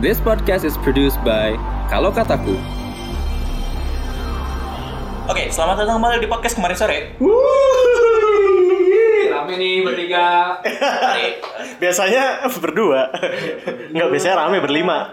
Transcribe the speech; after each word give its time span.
This 0.00 0.16
podcast 0.16 0.64
is 0.64 0.80
produced 0.80 1.20
by 1.20 1.60
Kalau 1.92 2.08
Kataku. 2.08 2.56
Oke, 5.28 5.52
selamat 5.52 5.84
datang 5.84 6.00
kembali 6.00 6.24
di 6.24 6.28
podcast 6.32 6.56
kemarin 6.56 6.72
sore. 6.72 7.20
Rame 9.28 9.54
nih 9.60 9.84
bertiga. 9.84 10.56
Biasanya 11.76 12.48
berdua. 12.48 13.12
Enggak, 13.92 14.08
biasanya 14.08 14.40
rame 14.40 14.64
berlima. 14.64 15.12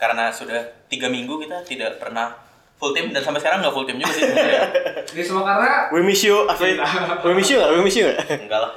karena 0.00 0.32
sudah 0.32 0.88
tiga 0.88 1.12
minggu 1.12 1.36
kita 1.36 1.60
tidak 1.68 2.00
pernah 2.00 2.32
full 2.80 2.96
team 2.96 3.12
dan 3.12 3.20
sampai 3.20 3.44
sekarang 3.44 3.60
nggak 3.60 3.74
full 3.76 3.84
team 3.84 4.00
juga 4.00 4.16
sih 4.16 4.24
sebenarnya. 4.24 4.64
Ini 5.12 5.22
semua 5.28 5.44
karena 5.44 5.92
We 5.92 6.00
miss 6.00 6.24
you, 6.24 6.48
apa? 6.48 7.20
We 7.20 7.36
miss 7.36 7.52
you 7.52 7.60
nggak? 7.60 7.70
We 7.76 7.84
miss 7.84 8.00
you 8.00 8.08
nggak? 8.08 8.48
Enggak 8.48 8.60
lah. 8.64 8.72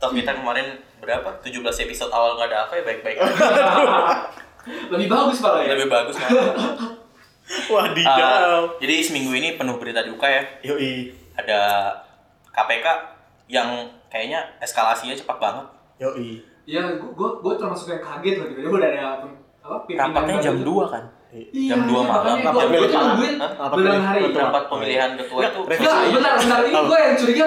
Toh 0.00 0.16
kita 0.16 0.32
kemarin 0.32 0.80
berapa? 1.08 1.40
17 1.40 1.88
episode 1.88 2.12
awal 2.12 2.36
nggak 2.36 2.52
ada 2.52 2.68
apa 2.68 2.72
ya 2.76 2.82
baik-baik 2.84 3.16
aja. 3.16 3.32
lebih 4.92 5.08
bagus 5.08 5.40
pak 5.40 5.64
ya. 5.64 5.72
Lebih 5.72 5.88
bagus 5.88 6.20
kan. 6.20 6.28
Wadidaw. 7.72 8.76
jadi 8.76 9.00
seminggu 9.00 9.32
ini 9.32 9.56
penuh 9.56 9.80
berita 9.80 10.04
duka 10.04 10.28
ya. 10.28 10.44
Yoi. 10.68 11.16
Ada 11.32 11.88
KPK 12.52 12.86
yang 13.48 13.88
kayaknya 14.12 14.44
eskalasinya 14.60 15.16
cepat 15.16 15.40
banget. 15.40 15.66
Yoi. 15.96 16.44
Iya, 16.68 17.00
gua 17.00 17.16
gua, 17.16 17.28
gua 17.40 17.52
termasuk 17.56 17.88
yang 17.88 18.04
kaget 18.04 18.44
loh 18.44 18.46
tiba-tiba 18.52 18.76
udah 18.76 18.90
ada 18.92 19.00
apa 19.16 19.26
Rapatnya 19.96 20.36
jam 20.44 20.60
itu. 20.60 20.68
2 20.68 20.92
kan. 20.92 21.04
Iya, 21.32 21.72
jam 21.72 21.80
2 21.88 22.04
malam. 22.04 22.36
Rapat 22.44 22.64
bulan 22.68 23.16
milih 23.72 24.00
hari. 24.04 24.22
Rapat 24.32 24.62
pemilihan 24.68 25.10
ketua 25.16 25.40
itu 25.48 25.60
revisi. 25.64 25.84
Enggak, 25.88 25.96
bentar, 26.12 26.34
bentar 26.36 26.60
ini 26.68 26.80
gua 26.84 26.98
yang 27.00 27.14
curiga 27.16 27.46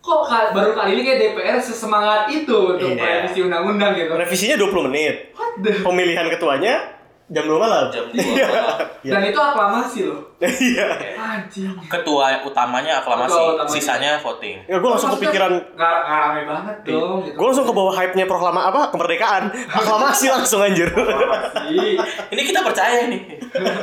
kok 0.00 0.20
ka- 0.24 0.50
baru 0.50 0.72
kali 0.72 0.90
ini 0.94 1.02
kayak 1.02 1.18
DPR 1.22 1.56
sesemangat 1.56 2.26
itu 2.26 2.56
untuk 2.70 2.88
Iya. 2.90 3.22
revisi 3.22 3.40
undang-undang 3.42 3.92
gitu. 3.92 4.12
Revisinya 4.12 4.56
20 4.56 4.86
menit. 4.86 5.32
What 5.32 5.60
the? 5.60 5.72
Pemilihan 5.78 6.26
ketuanya 6.26 6.96
jam 7.26 7.44
2 7.44 7.54
malam. 7.54 7.86
Jam 7.86 8.04
2 8.06 8.16
Iya. 8.16 8.46
malam. 8.48 8.78
Iya. 9.00 9.12
Dan 9.12 9.22
itu 9.26 9.38
aklamasi 9.38 10.00
loh. 10.04 10.20
Iya. 10.40 10.86
Anjing. 11.14 11.68
Ketua 11.86 12.26
utamanya 12.42 12.98
aklamasi, 12.98 13.28
Ketua 13.30 13.44
utamanya. 13.54 13.70
sisanya 13.70 14.10
voting. 14.18 14.56
Ya 14.64 14.76
gue 14.76 14.88
langsung 14.88 15.12
kepikiran 15.14 15.52
nggak 15.52 15.94
nggak 16.00 16.18
rame 16.18 16.42
banget 16.44 16.76
dong 16.82 17.16
gitu. 17.22 17.36
Gue 17.36 17.46
langsung 17.46 17.66
ke 17.66 17.74
bawah 17.74 17.92
hype-nya 17.92 18.24
proklama 18.24 18.60
apa? 18.66 18.80
Kemerdekaan. 18.88 19.52
Aklamasi 19.78 20.26
langsung 20.28 20.60
anjir. 20.60 20.88
Aklamasi. 20.88 22.00
Ini 22.26 22.42
kita 22.42 22.60
percaya 22.60 23.04
nih. 23.06 23.20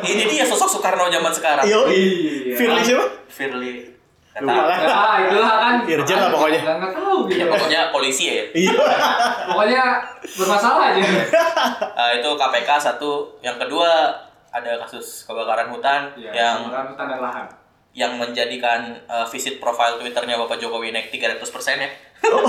Ini 0.04 0.24
dia 0.28 0.44
sosok 0.44 0.68
Soekarno 0.72 1.08
zaman 1.08 1.30
sekarang. 1.30 1.64
Yo, 1.64 1.86
Iya. 1.86 2.58
Firly 2.58 2.82
siapa? 2.84 3.06
Firly. 3.28 3.74
Ya, 4.40 4.64
itulah 5.24 5.56
kan. 5.58 5.74
Irjen 5.84 6.18
lah 6.18 6.30
pokoknya. 6.30 6.60
Nggak 6.60 6.76
nggak 6.78 6.94
tahu 6.94 7.18
gitu. 7.26 7.40
Ya, 7.40 7.46
pokoknya 7.48 7.82
polisi 7.90 8.24
ya. 8.28 8.44
Iya. 8.52 8.74
Pokoknya 9.48 9.84
bermasalah 10.24 10.84
aja. 10.92 11.02
Eh, 11.02 12.12
itu 12.20 12.30
KPK 12.32 12.70
satu. 12.78 13.12
Yang 13.40 13.58
kedua 13.62 13.90
ada 14.50 14.72
kasus 14.80 15.24
kebakaran 15.24 15.70
hutan 15.70 16.10
Iya, 16.14 16.32
yang 16.32 16.58
kebakaran 16.64 16.88
hutan 16.92 17.06
dan 17.08 17.20
lahan. 17.20 17.46
yang 17.92 18.14
menjadikan 18.14 18.80
eh, 19.04 19.26
visit 19.28 19.58
profile 19.58 19.98
Twitternya 19.98 20.38
Bapak 20.38 20.58
Jokowi 20.58 20.92
naik 20.92 21.10
300% 21.10 21.42
ya. 21.78 21.90
Kalau 22.20 22.42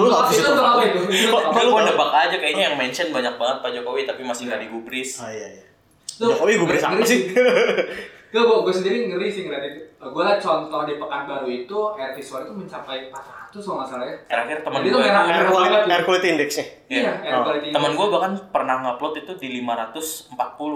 lu 0.00 0.08
nggak 0.08 0.26
Itu 0.26 0.34
sih 0.36 0.42
untuk 0.44 0.62
apa 0.64 0.82
itu? 0.84 1.00
Lu 1.30 1.38
Gue 1.68 1.82
nebak 1.84 2.10
aja 2.12 2.36
kayaknya 2.36 2.64
yang 2.64 2.76
mention 2.76 3.08
banyak 3.08 3.34
banget 3.34 3.56
Pak 3.60 3.70
Jokowi 3.72 4.02
tapi 4.04 4.22
masih 4.22 4.46
nggak 4.46 4.60
digubris. 4.60 5.18
Ah 5.18 5.30
iya 5.30 5.48
iya. 5.52 5.64
Tuh, 6.12 6.34
Jokowi 6.34 6.52
gue 6.56 6.66
beri 6.66 6.80
apa 6.80 7.04
sih? 7.04 7.20
Gue 8.28 8.42
gue 8.42 8.58
gue 8.60 8.74
sendiri 8.74 8.96
ngeri 9.06 9.28
sih 9.28 9.42
ngeliat 9.42 9.64
itu. 9.66 9.80
Gue 9.98 10.22
liat 10.22 10.36
contoh 10.38 10.80
di 10.82 10.94
Pekanbaru 10.94 11.48
itu 11.48 11.78
air 11.94 12.12
visual 12.12 12.40
itu 12.42 12.52
mencapai 12.52 13.08
400 13.08 13.16
kalau 13.58 13.76
nggak 13.78 13.88
salah 13.88 14.04
ya. 14.04 14.16
Terakhir 14.26 14.56
teman 14.60 14.78
Jadi 14.78 14.86
gue 14.86 14.92
itu 14.92 14.98
merah- 15.02 15.24
Air 15.26 15.46
banget 15.46 15.72
air 15.72 15.84
gitu. 15.90 16.04
quality 16.04 16.26
index-nya. 16.30 16.64
Iya. 16.88 17.12
air 17.18 17.34
Oh. 17.34 17.42
quality. 17.42 17.68
teman 17.70 17.90
gue 17.92 18.06
bahkan 18.08 18.32
pernah 18.48 18.76
ngupload 18.78 19.14
itu 19.18 19.32
di 19.34 19.48
540 19.58 20.28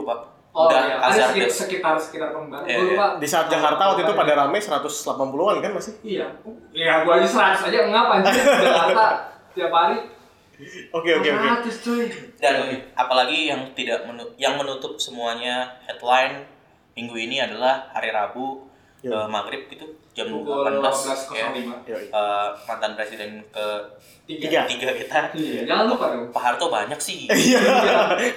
Pak. 0.02 0.20
Oh 0.52 0.68
Udah 0.68 0.80
iya, 0.82 0.96
ada 0.98 1.16
sekitar 1.26 1.48
sekitar 1.50 1.94
sekitar 1.96 2.28
Pekanbaru. 2.30 2.64
Iya, 2.64 2.76
Gue 2.76 2.86
lupa. 2.90 3.06
Di 3.16 3.24
saat 3.26 3.46
Jakarta 3.46 3.82
waktu 3.86 4.02
itu 4.02 4.12
pada 4.12 4.32
rame 4.34 4.58
180-an 4.58 5.56
kan 5.58 5.72
masih? 5.72 5.92
Iya. 6.02 6.26
Iya, 6.70 6.92
gue 7.02 7.12
aja 7.14 7.28
100 7.56 7.68
aja 7.68 7.78
ngap 7.86 8.06
anjir 8.10 8.32
di 8.32 8.64
Jakarta 8.66 9.04
tiap 9.52 9.70
hari. 9.70 9.98
Oke 10.90 11.10
oke 11.10 11.28
oke. 11.28 11.40
400 11.64 11.72
cuy. 11.80 12.04
Dan 12.36 12.54
apalagi 12.94 13.38
yang 13.46 13.72
tidak 13.72 14.04
menu- 14.04 14.36
yang 14.36 14.54
menutup 14.54 14.94
semuanya 14.96 15.66
headline 15.82 16.44
minggu 16.92 17.16
ini 17.16 17.36
adalah 17.40 17.88
hari 17.90 18.10
Rabu 18.10 18.68
Ya. 19.02 19.10
eh, 19.10 19.26
maghrib 19.26 19.66
gitu 19.66 19.82
jam 20.14 20.30
Pukul 20.30 20.62
18 20.62 20.78
ya. 21.34 21.50
18.05. 21.50 21.90
Yoi. 21.90 22.06
Eh, 22.06 22.48
mantan 22.70 22.94
presiden 22.94 23.42
ke 23.50 23.66
Tiga. 24.22 24.46
Tiga. 24.46 24.60
tiga 24.70 24.94
kita 24.94 25.18
Iya, 25.34 25.66
jangan 25.66 25.90
lupa 25.90 26.14
dong. 26.14 26.30
Pak 26.30 26.38
Harto 26.38 26.70
banyak 26.70 26.94
sih 27.02 27.26
Iya. 27.50 27.58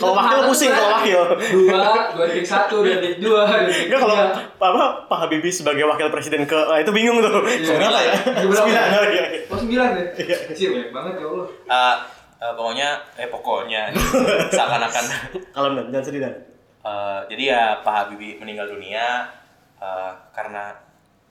Kalau 0.01 0.17
wakil 0.17 0.49
pusing 0.49 0.73
kalau 0.73 0.97
wakil. 0.97 1.21
Dua, 1.37 2.09
dua 2.17 2.25
titik 2.33 2.49
satu, 2.49 2.81
dua 2.81 2.97
titik 2.97 3.21
dua, 3.21 3.45
Enggak 3.45 3.99
kalau 4.01 4.15
apa 4.57 4.83
Pak 5.05 5.17
Habibie 5.21 5.53
sebagai 5.53 5.85
wakil 5.85 6.09
presiden 6.09 6.49
ke 6.49 6.57
nah, 6.57 6.81
itu 6.81 6.89
bingung 6.89 7.21
tuh. 7.21 7.45
Iya. 7.45 7.77
Berapa 7.77 7.99
ya? 8.01 8.13
Sembilan. 8.41 8.85
Oh, 8.89 9.05
iya. 9.05 9.23
Oh 9.45 9.57
sembilan 9.61 9.89
deh. 9.93 10.07
Iya. 10.25 10.37
Kecil 10.49 10.67
banyak 10.73 10.89
banget 10.89 11.13
ya 11.21 11.25
Allah. 11.29 11.47
Eh, 11.69 11.95
eh, 12.41 12.51
pokoknya 12.57 12.87
eh 13.21 13.27
pokoknya 13.29 13.81
seakan-akan 14.57 15.03
Kalau 15.53 15.67
jangan 15.93 16.01
sedih 16.01 16.21
dan. 16.25 16.54
Eh, 16.85 17.19
jadi 17.27 17.43
ya 17.47 17.63
Pak 17.81 17.93
Habibie 18.05 18.37
meninggal 18.37 18.69
dunia 18.69 19.25
eh, 19.75 20.11
karena 20.31 20.69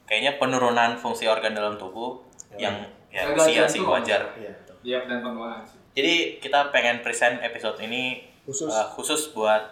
kayaknya 0.05 0.37
penurunan 0.37 0.95
fungsi 0.95 1.25
organ 1.25 1.53
dalam 1.53 1.75
tubuh 1.75 2.21
Ya. 2.53 2.71
yang 2.71 2.77
ya 3.11 3.35
usia 3.35 3.65
sih 3.65 3.81
wajar 3.81 4.31
Iya. 4.35 4.53
Iya 4.85 4.99
dan 5.07 5.19
penuaan 5.21 5.65
sih. 5.65 5.79
Jadi 5.93 6.15
kita 6.39 6.71
pengen 6.71 7.01
present 7.01 7.41
episode 7.41 7.79
ini 7.81 8.21
Khusus. 8.45 8.69
uh, 8.69 8.85
khusus 8.93 9.33
buat 9.33 9.63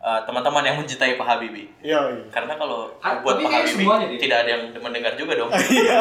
uh, 0.00 0.20
teman-teman 0.24 0.64
yang 0.64 0.76
mencintai 0.76 1.14
Pak 1.14 1.26
Habibie. 1.28 1.70
Iya. 1.78 2.00
iya. 2.08 2.24
Karena 2.30 2.56
kalau 2.56 2.90
Ah, 2.98 3.20
buat 3.20 3.36
Pak 3.36 3.46
Habibie 3.46 3.86
tidak 4.16 4.42
ada 4.42 4.50
yang 4.54 4.62
mendengar 4.74 5.12
juga 5.14 5.36
dong. 5.36 5.50
Iya. 5.52 5.98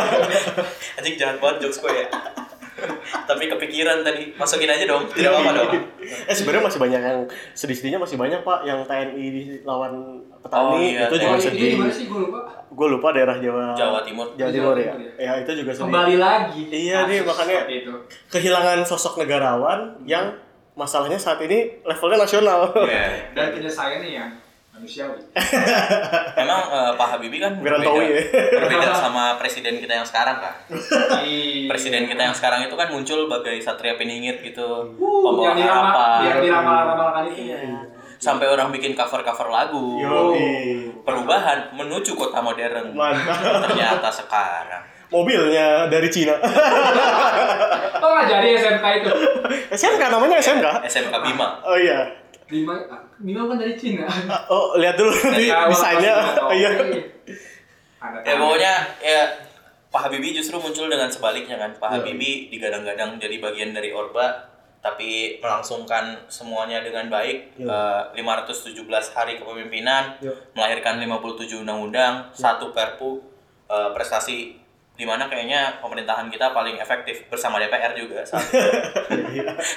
Anjing 0.98 1.16
jahat 1.16 1.38
banget 1.38 1.58
jokes 1.62 1.78
gue 1.78 1.94
ya. 1.96 2.08
Tapi 3.24 3.44
kepikiran 3.48 4.02
tadi, 4.02 4.34
masukin 4.34 4.68
aja 4.68 4.86
dong. 4.86 5.04
Tidak 5.08 5.28
apa-apa 5.28 5.52
dong. 5.54 5.72
Eh 6.02 6.32
sebenarnya 6.32 6.64
masih 6.66 6.80
banyak 6.80 7.02
yang 7.02 7.20
sedih-sedihnya 7.54 7.98
masih 7.98 8.16
banyak 8.16 8.42
Pak 8.42 8.60
yang 8.64 8.80
TNI 8.84 9.26
di 9.28 9.42
lawan 9.62 9.94
Oh, 10.42 10.50
petani 10.74 10.98
iya, 10.98 11.06
itu 11.06 11.14
Oh, 11.14 11.20
juga 11.22 11.38
sedih. 11.40 11.70
di 11.70 11.78
mana 11.78 11.94
sih 11.94 12.06
gue 12.06 12.18
lupa. 12.20 12.40
Gue 12.68 12.88
lupa 12.90 13.08
daerah 13.12 13.38
Jawa 13.38 13.72
Jawa 13.72 14.02
Timur. 14.02 14.26
Jawa 14.34 14.50
Jawa 14.50 14.52
Timur 14.52 14.76
ya. 14.76 14.92
Timur, 14.92 15.14
ya. 15.14 15.22
Ya 15.22 15.32
itu 15.38 15.52
juga 15.54 15.70
sedih. 15.70 15.86
Kembali 15.86 16.16
lagi. 16.18 16.62
Iya 16.66 16.98
nih, 17.06 17.20
makanya- 17.22 17.66
itu. 17.68 17.94
Kehilangan 18.28 18.82
sosok 18.82 19.22
negarawan 19.22 20.02
yang 20.04 20.34
masalahnya 20.74 21.16
saat 21.16 21.38
ini 21.42 21.78
levelnya 21.84 22.18
nasional. 22.20 22.74
Iya. 22.74 23.06
Dan 23.32 23.46
penyelesaiannya 23.54 24.10
yang 24.10 24.30
manusiawi. 24.82 25.22
Memang 26.42 26.62
uh, 26.68 26.92
Pak 26.98 27.08
Habibie 27.14 27.38
kan 27.38 27.54
Wirantowi 27.62 28.02
berbeda, 28.02 28.18
ya. 28.34 28.60
berbeda 28.66 28.90
sama 28.98 29.38
presiden 29.38 29.78
kita 29.78 29.94
yang 29.94 30.08
sekarang 30.10 30.42
kan. 30.42 30.56
Presiden 31.70 32.10
kita 32.10 32.22
yang 32.26 32.34
sekarang 32.34 32.66
itu 32.66 32.74
kan 32.74 32.90
muncul 32.90 33.30
bagai 33.30 33.62
satria 33.62 33.94
peningit 33.94 34.42
gitu, 34.42 34.98
Uh, 34.98 35.22
pembawa 35.22 35.54
yang 35.54 35.70
harapan. 35.70 36.20
yang 36.26 36.40
diramal-ramalkan 36.42 37.24
itu. 37.30 37.54
Iya. 37.54 37.58
Sampai 38.18 38.50
orang 38.50 38.70
bikin 38.70 38.94
cover-cover 38.94 39.50
lagu. 39.50 40.02
Yoi. 40.02 40.90
Perubahan 41.02 41.74
menuju 41.74 42.14
kota 42.14 42.42
modern. 42.42 42.94
Mantap. 42.94 43.70
Ternyata 43.70 44.10
sekarang. 44.10 44.82
Mobilnya 45.10 45.86
dari 45.86 46.08
Cina. 46.08 46.34
Oh 48.00 48.10
nggak 48.16 48.28
jadi 48.30 48.48
SMK 48.58 48.86
itu. 48.98 49.12
SMK 49.74 50.02
namanya 50.08 50.38
SMK. 50.40 50.66
SMK 50.88 51.14
Bima. 51.22 51.60
Oh 51.62 51.76
iya. 51.76 52.08
Bima, 52.48 52.78
Bima 53.22 53.46
kan 53.46 53.58
dari 53.62 53.74
Cina. 53.78 54.06
Oh 54.50 54.76
lihat 54.76 54.98
dulu 54.98 55.14
desainnya. 55.14 56.14
pasti 56.34 56.42
Oh, 56.42 56.54
iya. 56.54 56.70
Ya 58.26 58.34
pokoknya 58.36 58.74
ya 58.98 59.22
Pak 59.92 60.08
Habibie 60.08 60.34
justru 60.34 60.58
muncul 60.58 60.90
dengan 60.90 61.12
sebaliknya 61.12 61.58
kan. 61.60 61.72
Pak 61.78 61.90
Habibie 62.02 62.50
digadang-gadang 62.50 63.22
jadi 63.22 63.38
bagian 63.38 63.72
dari 63.72 63.94
Orba 63.94 64.50
tapi 64.82 65.38
melangsungkan 65.38 66.26
semuanya 66.26 66.82
dengan 66.82 67.06
baik. 67.06 67.54
Iya. 67.62 68.10
Eh, 68.18 68.26
517 68.26 69.14
hari 69.14 69.38
kepemimpinan, 69.38 70.18
Iya. 70.18 70.34
melahirkan 70.58 70.98
57 70.98 71.62
undang-undang, 71.62 72.34
satu 72.34 72.74
perpu, 72.74 73.22
eh, 73.70 73.90
prestasi 73.94 74.58
di 75.02 75.10
mana 75.10 75.26
kayaknya 75.26 75.82
pemerintahan 75.82 76.30
kita 76.30 76.54
paling 76.54 76.78
efektif 76.78 77.26
bersama 77.26 77.58
DPR 77.58 77.90
juga 77.92 78.22
saat 78.22 78.46
itu. 78.54 78.70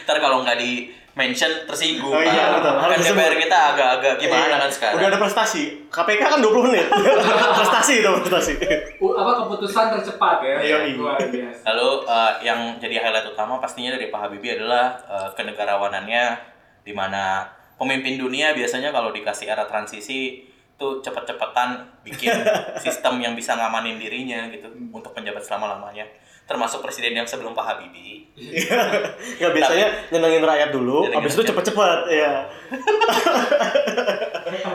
Ntar 0.05 0.21
kalau 0.21 0.45
nggak 0.45 0.61
di 0.61 0.93
mention 1.15 1.65
tersinggung 1.65 2.11
Oh 2.11 2.21
iya, 2.21 2.53
kan. 2.53 2.61
betul. 2.61 2.73
Kan 2.77 2.89
disebut. 2.93 3.17
DPR 3.17 3.35
kita 3.41 3.59
agak-agak 3.73 4.15
gimana 4.19 4.45
Iya. 4.45 4.57
kan 4.59 4.69
sekarang 4.69 4.95
Udah 4.95 5.09
ada 5.09 5.19
prestasi. 5.19 5.63
KPK 5.89 6.23
kan 6.29 6.41
20 6.43 6.67
menit. 6.69 6.87
prestasi 7.59 7.93
itu 7.99 8.11
prestasi. 8.21 8.53
Apa 9.01 9.31
keputusan 9.41 9.85
tercepat 9.91 10.37
ya? 10.43 10.57
Iya, 10.61 10.77
iya. 10.85 10.95
Luar 10.95 11.17
biasa. 11.17 11.61
Lalu 11.65 11.89
eh, 12.05 12.33
yang 12.45 12.61
jadi 12.77 12.95
highlight 13.01 13.27
utama 13.27 13.57
pastinya 13.57 13.97
dari 13.97 14.13
Pak 14.13 14.21
Habibie 14.21 14.61
adalah 14.61 14.93
eh, 15.01 15.29
kenegarawanannya 15.33 16.25
di 16.85 16.93
mana 16.93 17.49
pemimpin 17.75 18.21
dunia 18.21 18.53
biasanya 18.53 18.93
kalau 18.93 19.09
dikasih 19.09 19.49
era 19.49 19.65
transisi 19.65 20.45
tuh 20.75 20.99
cepet-cepetan 21.01 21.83
bikin 22.03 22.35
sistem 22.85 23.23
yang 23.23 23.35
bisa 23.39 23.55
ngamanin 23.55 23.97
dirinya 23.99 24.51
gitu 24.51 24.67
untuk 24.91 25.15
penjabat 25.15 25.43
selama-lamanya. 25.43 26.07
termasuk 26.45 26.85
presiden 26.85 27.17
yang 27.17 27.25
sebelum 27.25 27.57
Pak 27.57 27.65
Habibie. 27.65 28.29
Nggak 28.37 29.53
biasanya 29.57 29.89
nyenengin 30.13 30.45
rakyat 30.45 30.77
dulu, 30.77 31.09
Nyenengin 31.09 31.25
habis 31.25 31.33
itu 31.41 31.43
cepet-cepet. 31.49 31.99
Iya. 32.13 32.33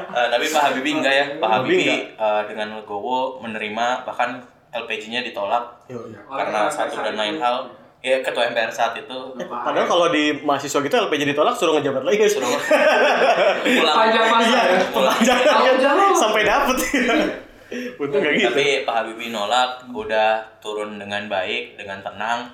Eh, 0.09 0.27
tapi 0.33 0.49
Pak 0.49 0.63
Habibie 0.65 0.97
enggak 0.97 1.13
ya. 1.13 1.25
Pak 1.37 1.49
Habibie 1.61 1.85
Habibie 1.85 2.17
eh, 2.17 2.41
dengan 2.49 2.81
legowo 2.81 3.37
menerima 3.37 4.01
bahkan 4.01 4.41
LPG-nya 4.73 5.21
ditolak 5.25 5.85
Yo, 5.85 6.09
iya. 6.09 6.21
karena 6.25 6.69
satu 6.69 6.97
dan 7.05 7.13
lain 7.13 7.37
hal. 7.37 7.69
Ya 7.99 8.23
ketua 8.23 8.47
MPR 8.47 8.71
saat 8.71 8.95
itu 8.95 9.17
Padahal 9.35 9.83
kalau 9.83 10.07
di 10.07 10.31
mahasiswa 10.39 10.79
gitu 10.79 10.95
LPG 10.95 11.35
ditolak 11.35 11.51
suruh 11.51 11.75
ngejabat 11.75 12.07
lagi 12.07 12.17
guys. 12.23 12.31
suruh 12.31 12.47
pulang. 13.75 13.95
Panjang 14.07 14.25
masa 14.31 14.59
ya. 14.63 15.73
Jauh. 15.75 16.15
sampai 16.15 16.47
dapet. 16.47 16.77
Untung 18.01 18.23
kayak 18.23 18.35
gitu. 18.39 18.49
Tapi 18.49 18.67
Pak 18.87 18.95
Habibie 19.03 19.29
nolak, 19.29 19.85
udah 19.93 20.41
turun 20.57 20.97
dengan 20.97 21.29
baik, 21.29 21.77
dengan 21.77 22.01
tenang, 22.01 22.49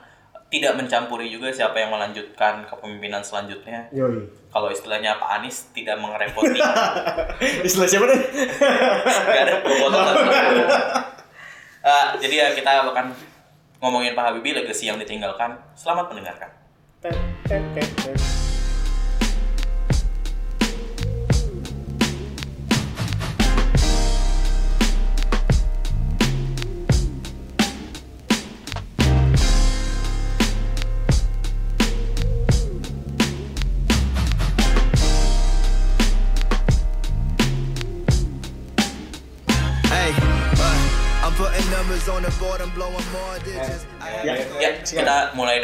tidak 0.51 0.75
mencampuri 0.75 1.31
juga 1.31 1.53
siapa 1.53 1.79
yang 1.79 1.95
melanjutkan 1.95 2.67
kepemimpinan 2.67 3.23
selanjutnya. 3.23 3.87
Yoi. 3.95 4.27
Kalau 4.51 4.67
istilahnya 4.67 5.15
Pak 5.15 5.29
Anies 5.39 5.71
tidak 5.71 5.99
mengerepoti, 5.99 6.59
Istilah 7.67 7.87
siapa 7.87 8.05
nih? 8.07 8.19
nggak 9.05 9.43
ada. 9.45 9.55
Eh, 11.85 12.05
jadi 12.17 12.35
ya 12.35 12.47
kita 12.57 12.81
akan 12.87 13.13
ngomongin 13.79 14.15
Pak 14.15 14.23
Habibie, 14.31 14.55
legacy 14.55 14.87
yang 14.87 14.99
ditinggalkan. 15.01 15.57
Selamat 15.75 16.11
mendengarkan. 16.11 16.49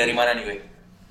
Dari 0.02 0.14
mana 0.14 0.32
nih, 0.34 0.44
Wei? 0.44 0.60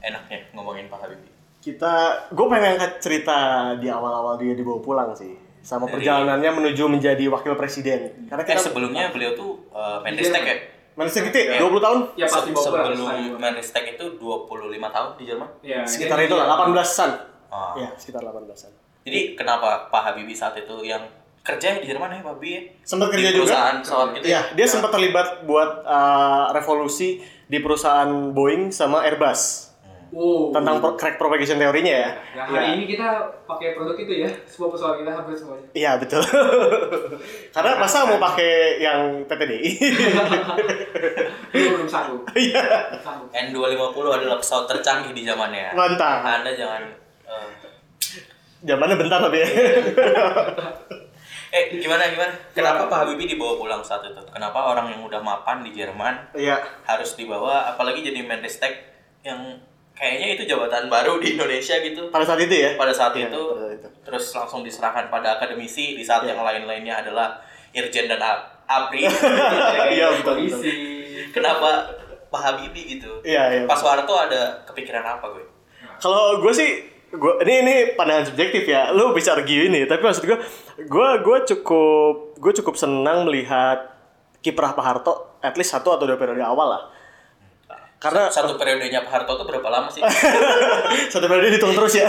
Enaknya 0.00 0.38
ngomongin 0.52 0.86
Pak 0.86 0.98
Habibie. 0.98 1.28
kita 1.60 1.92
gue 2.30 2.46
pengen 2.48 2.74
angkat 2.74 2.92
cerita 2.98 3.36
di 3.76 3.86
awal-awal 3.86 4.34
dia 4.34 4.52
dibawa 4.52 4.80
pulang 4.80 5.12
sih 5.12 5.28
sama 5.60 5.84
Dari- 5.84 6.00
perjalanannya 6.00 6.50
menuju 6.54 6.88
menjadi 6.88 7.28
wakil 7.28 7.52
presiden 7.54 8.24
karena 8.24 8.40
Eh 8.40 8.48
kita 8.48 8.60
sebelumnya 8.62 9.12
beliau 9.12 9.32
tuh 9.34 9.68
uh, 9.68 10.00
Menristek 10.00 10.40
ya? 10.40 10.56
Manusia 10.90 11.20
gitu 11.20 11.36
ya? 11.36 11.60
20 11.60 11.68
tahun? 11.78 11.98
Ya 12.14 12.24
pasti 12.26 12.48
Se- 12.48 12.56
bawa 12.56 12.64
pulang. 12.64 12.96
sebelum 12.96 13.36
Menristek 13.36 13.84
itu 13.90 14.04
25 14.16 14.56
tahun 14.88 15.10
di 15.14 15.24
Jerman. 15.26 15.48
Ya, 15.60 15.80
Sekitar 15.84 16.16
itu 16.18 16.32
lah, 16.32 16.48
18-an. 16.48 17.10
Ah. 17.46 17.72
Ya, 17.74 17.88
sekitar 17.94 18.20
18-an. 18.22 18.72
Jadi 19.02 19.20
kenapa 19.34 19.68
Pak 19.86 20.02
Habibie 20.02 20.32
saat 20.32 20.56
itu 20.56 20.76
yang 20.80 21.04
kerja 21.40 21.76
di 21.76 21.84
Jerman 21.84 22.08
ya 22.10 22.20
Pak 22.20 22.32
Habibie 22.34 22.52
ya? 22.52 22.62
Sempat 22.80 23.06
Di 23.06 23.14
kerja 23.14 23.30
juga. 23.30 23.44
perusahaan 23.46 23.76
pesawat 23.78 24.08
gitu 24.14 24.24
Iya, 24.26 24.40
dia 24.54 24.64
sempat 24.66 24.90
terlibat 24.90 25.28
buat 25.44 25.84
uh, 25.84 26.52
revolusi 26.52 27.20
di 27.50 27.58
perusahaan 27.58 28.06
Boeing 28.30 28.70
sama 28.70 29.02
Airbus 29.02 29.66
Wow. 30.10 30.50
tentang 30.50 30.82
pro- 30.82 30.98
crack 30.98 31.22
propagation 31.22 31.54
teorinya 31.54 31.94
ya. 32.02 32.10
Nah, 32.34 32.50
hari 32.50 32.74
ini 32.74 32.90
kita 32.90 33.06
pakai 33.46 33.78
produk 33.78 33.94
itu 33.94 34.10
ya, 34.18 34.26
semua 34.42 34.66
pesawat 34.66 34.98
kita 34.98 35.06
hampir 35.06 35.38
semuanya. 35.38 35.70
Iya 35.70 36.02
betul. 36.02 36.18
Karena 37.54 37.78
masa 37.78 38.10
mau 38.10 38.18
pakai 38.18 38.82
yang 38.82 39.22
PTDI? 39.30 39.70
Belum 41.54 41.86
satu. 41.86 42.26
Iya. 42.34 42.90
Belum 42.90 43.02
satu. 43.06 43.22
N250 43.30 44.06
adalah 44.10 44.34
pesawat 44.34 44.66
tercanggih 44.66 45.14
di 45.14 45.22
zamannya. 45.22 45.78
Mantap. 45.78 46.26
Anda 46.26 46.58
jangan 46.58 46.82
eh, 47.30 47.46
Zamannya 48.66 48.96
bentar 48.98 49.18
tapi 49.22 49.38
ya. 49.38 49.46
eh 51.50 51.64
gimana 51.74 52.06
gimana? 52.06 52.30
Kenapa 52.50 52.86
Pak 52.86 52.98
Habibie 53.02 53.26
dibawa 53.26 53.58
pulang 53.58 53.82
saat 53.82 54.02
itu? 54.02 54.22
Kenapa 54.26 54.70
orang 54.70 54.86
yang 54.88 55.02
udah 55.02 55.18
mapan 55.18 55.60
di 55.60 55.70
Jerman 55.70 56.30
Iya. 56.32 56.62
harus 56.84 57.14
dibawa 57.14 57.66
apalagi 57.68 58.02
jadi 58.02 58.22
Menristek 58.22 58.70
yang 59.20 59.58
kayaknya 59.92 60.38
itu 60.38 60.42
jabatan 60.46 60.86
baru 60.86 61.18
di 61.18 61.34
Indonesia 61.34 61.74
gitu. 61.76 62.06
Pada 62.08 62.22
saat 62.22 62.38
itu 62.38 62.54
ya. 62.54 62.78
pada 62.78 62.94
saat 62.94 63.12
Iya, 63.12 63.28
itu 63.28 63.42
pada 63.50 63.60
saat 63.60 63.74
itu. 63.76 63.88
terus 64.00 64.24
langsung 64.32 64.62
diserahkan 64.62 65.10
pada 65.10 65.36
akademisi 65.36 65.94
di 65.94 66.02
saat 66.02 66.22
Iya. 66.22 66.32
yang 66.32 66.40
lain-lainnya 66.42 67.02
adalah 67.02 67.42
Irjen 67.70 68.06
dan 68.06 68.22
Apri. 68.66 69.06
Iya 69.94 70.06
betul. 70.22 70.46
betul. 70.46 70.54
Polisi. 70.54 70.72
Kenapa 71.30 71.86
Pak 72.30 72.40
Habibie 72.40 72.94
gitu? 72.94 73.10
Iya, 73.22 73.42
iya. 73.50 73.62
Pak 73.66 73.74
Soeharto 73.74 74.14
ada 74.14 74.62
kepikiran 74.64 75.02
apa 75.02 75.26
gue? 75.30 75.42
Kalau 75.98 76.38
gue 76.38 76.54
sih 76.54 76.89
gue 77.10 77.32
ini 77.42 77.54
ini 77.66 77.74
pandangan 77.98 78.30
subjektif 78.30 78.64
ya. 78.70 78.94
Lu 78.94 79.10
bisa 79.10 79.34
argue 79.34 79.66
ini, 79.66 79.82
tapi 79.86 80.02
maksud 80.02 80.22
gue 80.22 80.38
gue 80.86 81.08
gue 81.26 81.38
cukup 81.54 82.38
gue 82.38 82.52
cukup 82.62 82.74
senang 82.78 83.26
melihat 83.26 83.90
kiprah 84.40 84.72
Pak 84.72 84.84
Harto 84.84 85.38
at 85.42 85.58
least 85.58 85.74
satu 85.74 85.94
atau 85.96 86.06
dua 86.06 86.16
periode 86.16 86.40
awal 86.40 86.68
lah. 86.70 86.82
Karena 88.00 88.32
Satu 88.32 88.56
periodenya 88.56 89.04
Pak 89.04 89.12
Harto 89.12 89.36
tuh 89.36 89.44
berapa 89.44 89.68
lama 89.68 89.92
sih? 89.92 90.00
satu 91.12 91.28
periode 91.28 91.52
dihitung 91.52 91.76
terus 91.76 92.00
ya. 92.00 92.08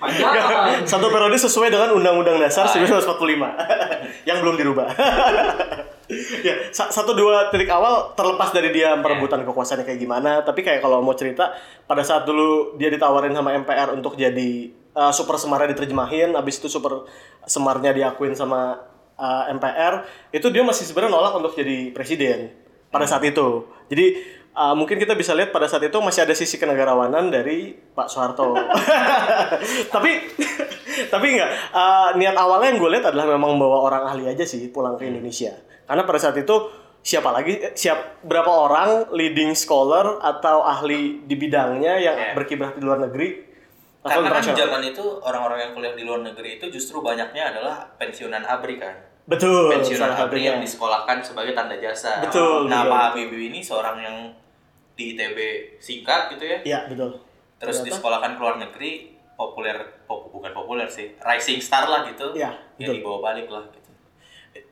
Panjang. 0.00 0.88
Satu 0.88 1.12
periode 1.12 1.36
sesuai 1.36 1.68
dengan 1.68 1.92
Undang-Undang 1.92 2.40
Dasar 2.40 2.64
Ah, 2.64 2.76
iya. 2.80 2.88
1945 2.88 3.12
yang 4.28 4.38
belum 4.40 4.56
dirubah. 4.56 4.88
ya, 6.46 6.70
sa- 6.70 6.90
satu 6.90 7.12
dua 7.12 7.50
titik 7.50 7.70
awal 7.70 8.14
terlepas 8.14 8.54
dari 8.54 8.70
dia 8.70 8.94
perebutan 8.98 9.42
kekuasaannya 9.42 9.86
kayak 9.86 10.00
gimana, 10.00 10.32
tapi 10.42 10.62
kayak 10.62 10.80
kalau 10.82 11.02
mau 11.02 11.14
cerita 11.18 11.54
pada 11.86 12.02
saat 12.06 12.24
dulu 12.24 12.78
dia 12.78 12.90
ditawarin 12.90 13.34
sama 13.34 13.54
MPR 13.54 13.94
untuk 13.94 14.14
jadi 14.14 14.70
uh, 14.94 15.12
super 15.12 15.36
semarnya 15.36 15.74
diterjemahin, 15.74 16.34
habis 16.34 16.62
itu 16.62 16.70
super 16.70 17.06
semarnya 17.46 17.92
diakuin 17.92 18.34
sama 18.34 18.80
uh, 19.18 19.52
MPR, 19.52 20.06
itu 20.32 20.46
dia 20.48 20.62
masih 20.62 20.88
sebenarnya 20.88 21.12
nolak 21.12 21.34
untuk 21.38 21.52
jadi 21.58 21.90
presiden 21.90 22.54
pada 22.88 23.04
saat 23.04 23.22
itu. 23.26 23.66
Jadi 23.90 24.06
uh, 24.56 24.74
mungkin 24.74 24.96
kita 24.96 25.12
bisa 25.12 25.36
lihat 25.36 25.52
pada 25.52 25.68
saat 25.68 25.84
itu 25.84 25.98
masih 26.00 26.24
ada 26.24 26.32
sisi 26.32 26.56
kenegarawanan 26.56 27.28
dari 27.28 27.76
Pak 27.76 28.08
Soeharto. 28.08 28.56
tapi 29.94 30.10
tapi 31.12 31.26
enggak 31.36 31.50
uh, 31.76 32.16
niat 32.16 32.34
awalnya 32.34 32.72
yang 32.72 32.78
gue 32.80 32.90
lihat 32.96 33.04
adalah 33.12 33.26
memang 33.28 33.54
membawa 33.54 33.84
orang 33.92 34.02
ahli 34.08 34.24
aja 34.32 34.48
sih 34.48 34.72
pulang 34.72 34.96
ke 34.96 35.06
Indonesia. 35.06 35.52
Karena 35.86 36.02
pada 36.02 36.18
saat 36.18 36.34
itu 36.34 36.56
siapa 37.00 37.30
lagi 37.30 37.54
eh, 37.56 37.72
siap 37.72 38.20
berapa 38.20 38.50
orang 38.50 38.90
leading 39.10 39.54
scholar 39.54 40.18
atau 40.20 40.60
ahli 40.60 41.22
di 41.22 41.34
bidangnya 41.34 41.94
yang 41.96 42.16
Iya. 42.16 42.32
berkiprah 42.34 42.74
di 42.74 42.82
luar 42.82 42.98
negeri 43.00 43.46
Karena 44.02 44.30
kan 44.30 44.42
zaman 44.44 44.82
itu 44.84 45.02
orang-orang 45.18 45.58
yang 45.60 45.70
kuliah 45.72 45.94
di 45.94 46.02
luar 46.02 46.22
negeri 46.22 46.58
itu 46.58 46.66
justru 46.68 47.02
banyaknya 47.02 47.50
adalah 47.50 47.90
pensiunan 47.96 48.38
ABRI 48.40 48.78
kan. 48.78 48.94
Betul, 49.26 49.66
pensiunan 49.68 50.14
ABRI 50.16 50.42
yang 50.46 50.58
disekolahkan 50.62 51.18
sebagai 51.18 51.50
tanda 51.52 51.74
jasa. 51.74 52.22
Betul, 52.22 52.70
Nah, 52.70 52.86
betul. 52.86 52.92
Pak 52.92 53.02
Habibie 53.04 53.50
ini 53.50 53.58
seorang 53.58 53.98
yang 53.98 54.30
di 54.94 55.10
ITB 55.10 55.38
singkat 55.78 56.30
gitu 56.30 56.44
ya. 56.46 56.58
Iya, 56.62 56.78
betul. 56.86 57.18
Terus 57.58 57.82
Ternyata- 57.82 57.86
disekolahkan 57.98 58.30
ke 58.32 58.40
luar 58.40 58.56
negeri, 58.56 58.90
populer, 59.34 59.76
pop, 60.06 60.30
bukan 60.30 60.54
populer 60.54 60.86
sih, 60.86 61.18
rising 61.18 61.58
star 61.58 61.84
lah 61.84 62.06
gitu. 62.06 62.30
Iya, 62.30 62.54
Ya 62.78 62.86
betul. 62.86 63.02
dibawa 63.02 63.18
balik 63.24 63.50
lah 63.50 63.66
gitu. 63.68 63.90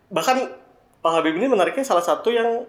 bahkan 0.06 0.46
Pak 1.04 1.12
Habibie 1.12 1.36
ini 1.36 1.46
menariknya 1.46 1.84
salah 1.84 2.00
satu 2.00 2.32
yang 2.32 2.64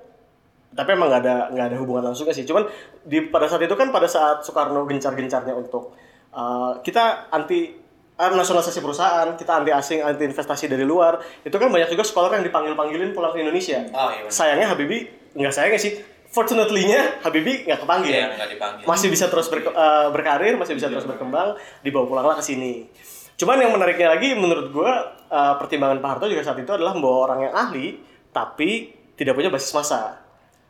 tapi 0.70 0.92
emang 0.92 1.08
nggak 1.08 1.22
ada 1.24 1.36
nggak 1.50 1.66
ada 1.66 1.78
hubungan 1.80 2.04
langsungnya 2.06 2.36
sih 2.36 2.44
cuman 2.44 2.68
di 3.02 3.24
pada 3.26 3.48
saat 3.48 3.64
itu 3.64 3.72
kan 3.74 3.90
pada 3.90 4.06
saat 4.06 4.44
Soekarno 4.44 4.84
gencar-gencarnya 4.84 5.56
untuk 5.56 5.96
uh, 6.30 6.84
kita 6.84 7.32
anti 7.32 7.72
uh, 8.14 8.28
nasionalisasi 8.30 8.80
perusahaan 8.80 9.28
kita 9.34 9.52
anti 9.56 9.72
asing 9.72 10.04
anti 10.04 10.28
investasi 10.28 10.68
dari 10.68 10.84
luar 10.84 11.16
itu 11.40 11.56
kan 11.56 11.72
banyak 11.72 11.88
juga 11.88 12.04
scholar 12.04 12.36
yang 12.36 12.44
dipanggil 12.44 12.76
panggilin 12.76 13.16
pulang 13.16 13.32
ke 13.32 13.40
Indonesia 13.40 13.88
Oh, 13.90 14.12
iya 14.12 14.28
sayangnya 14.28 14.68
Habibie 14.68 15.08
nggak 15.32 15.48
sayangnya 15.50 15.80
sih 15.80 15.94
fortunately-nya 16.28 17.24
Habibie 17.24 17.64
nggak 17.64 17.80
kepanggil 17.80 18.12
Iya, 18.12 18.28
dipanggil. 18.46 18.84
masih 18.84 19.08
bisa 19.08 19.26
terus 19.26 19.48
berke- 19.48 19.72
eh, 19.72 20.08
berkarir, 20.12 20.60
masih 20.60 20.76
bisa 20.76 20.92
terus 20.92 21.08
berkembang, 21.08 21.56
dibawa 21.80 22.04
pulanglah 22.04 22.36
ke 22.36 22.44
sini. 22.44 22.92
Cuman 23.36 23.56
yang 23.58 23.72
menariknya 23.72 24.12
lagi 24.12 24.36
menurut 24.36 24.68
gua 24.70 24.92
eh, 25.26 25.54
pertimbangan 25.56 25.98
Pak 25.98 26.10
Harto 26.12 26.26
juga 26.28 26.44
saat 26.44 26.60
itu 26.60 26.68
adalah 26.68 26.92
membawa 26.92 27.18
orang 27.26 27.40
yang 27.42 27.54
ahli 27.56 28.04
tapi 28.36 28.92
tidak 29.16 29.40
punya 29.40 29.48
basis 29.48 29.72
massa. 29.72 30.20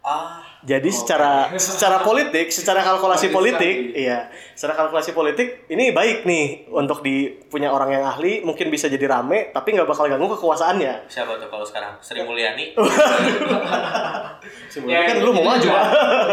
Ah, 0.05 0.37
Jadi 0.61 0.93
secara 0.93 1.49
secara 1.57 2.05
politik, 2.05 2.53
secara 2.53 2.85
kalkulasi 2.85 3.33
politik, 3.33 3.89
sekali. 3.89 4.05
iya, 4.05 4.29
secara 4.53 4.77
kalkulasi 4.77 5.17
politik 5.17 5.65
ini 5.73 5.89
baik 5.89 6.29
nih 6.29 6.69
untuk 6.69 7.01
di 7.01 7.33
punya 7.49 7.73
orang 7.73 7.89
yang 7.89 8.05
ahli, 8.05 8.45
mungkin 8.45 8.69
bisa 8.69 8.85
jadi 8.85 9.01
rame, 9.09 9.49
tapi 9.49 9.73
nggak 9.73 9.89
bakal 9.89 10.05
ganggu 10.05 10.29
kekuasaannya. 10.37 11.09
siapa 11.09 11.41
tuh 11.41 11.49
kalau 11.49 11.65
sekarang? 11.65 11.97
Sri 12.05 12.21
Mulyani. 12.21 12.77
Sebenarnya 14.73 15.09
kan 15.09 15.17
lu 15.25 15.31
mau 15.33 15.45
maju. 15.57 15.67
Pak. 15.73 15.85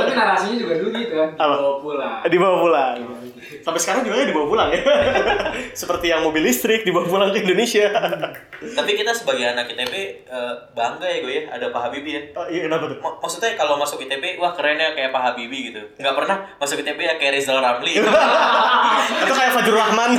Tapi 0.04 0.12
narasinya 0.20 0.56
juga 0.60 0.74
dulu 0.76 0.88
gitu 0.92 1.14
kan. 1.16 1.28
Dibawa 1.40 1.76
pulang. 1.80 2.14
dibawa 2.28 2.56
pulang. 2.60 2.96
Sampai 3.64 3.80
sekarang 3.80 4.02
juga 4.04 4.20
ya 4.20 4.26
dibawa 4.28 4.46
pulang 4.52 4.68
ya. 4.68 4.82
Seperti 5.80 6.12
yang 6.12 6.20
mobil 6.24 6.44
listrik 6.44 6.84
dibawa 6.84 7.08
pulang 7.08 7.32
ke 7.32 7.40
Indonesia. 7.40 7.88
Tapi 8.64 8.90
kita 8.92 9.10
sebagai 9.10 9.44
anak 9.44 9.66
ITB 9.68 9.94
eh, 10.22 10.54
bangga 10.72 11.04
ya 11.04 11.18
gue 11.20 11.32
ya 11.32 11.42
ada 11.50 11.66
Pak 11.68 11.82
Habibie 11.82 12.14
ya. 12.14 12.22
Oh, 12.32 12.46
iya 12.46 12.64
kenapa 12.64 12.86
tuh? 12.86 12.98
Mak- 12.98 13.18
Maksudnya 13.18 13.52
kalau 13.54 13.74
masuk 13.76 13.98
ITB, 14.00 14.38
wah 14.38 14.52
keren 14.52 14.76
ya 14.76 14.92
kayak 14.92 15.10
Pak 15.10 15.22
Habibie 15.24 15.68
gitu. 15.68 15.82
Nggak 15.96 16.14
pernah 16.14 16.36
masuk 16.56 16.78
ITB 16.78 17.00
ya 17.00 17.14
kayak 17.16 17.32
Rizal 17.34 17.58
Ramli. 17.58 17.98
Atau 19.22 19.34
kayak 19.34 19.52
Fajrul 19.52 19.76
Rahman. 19.76 20.10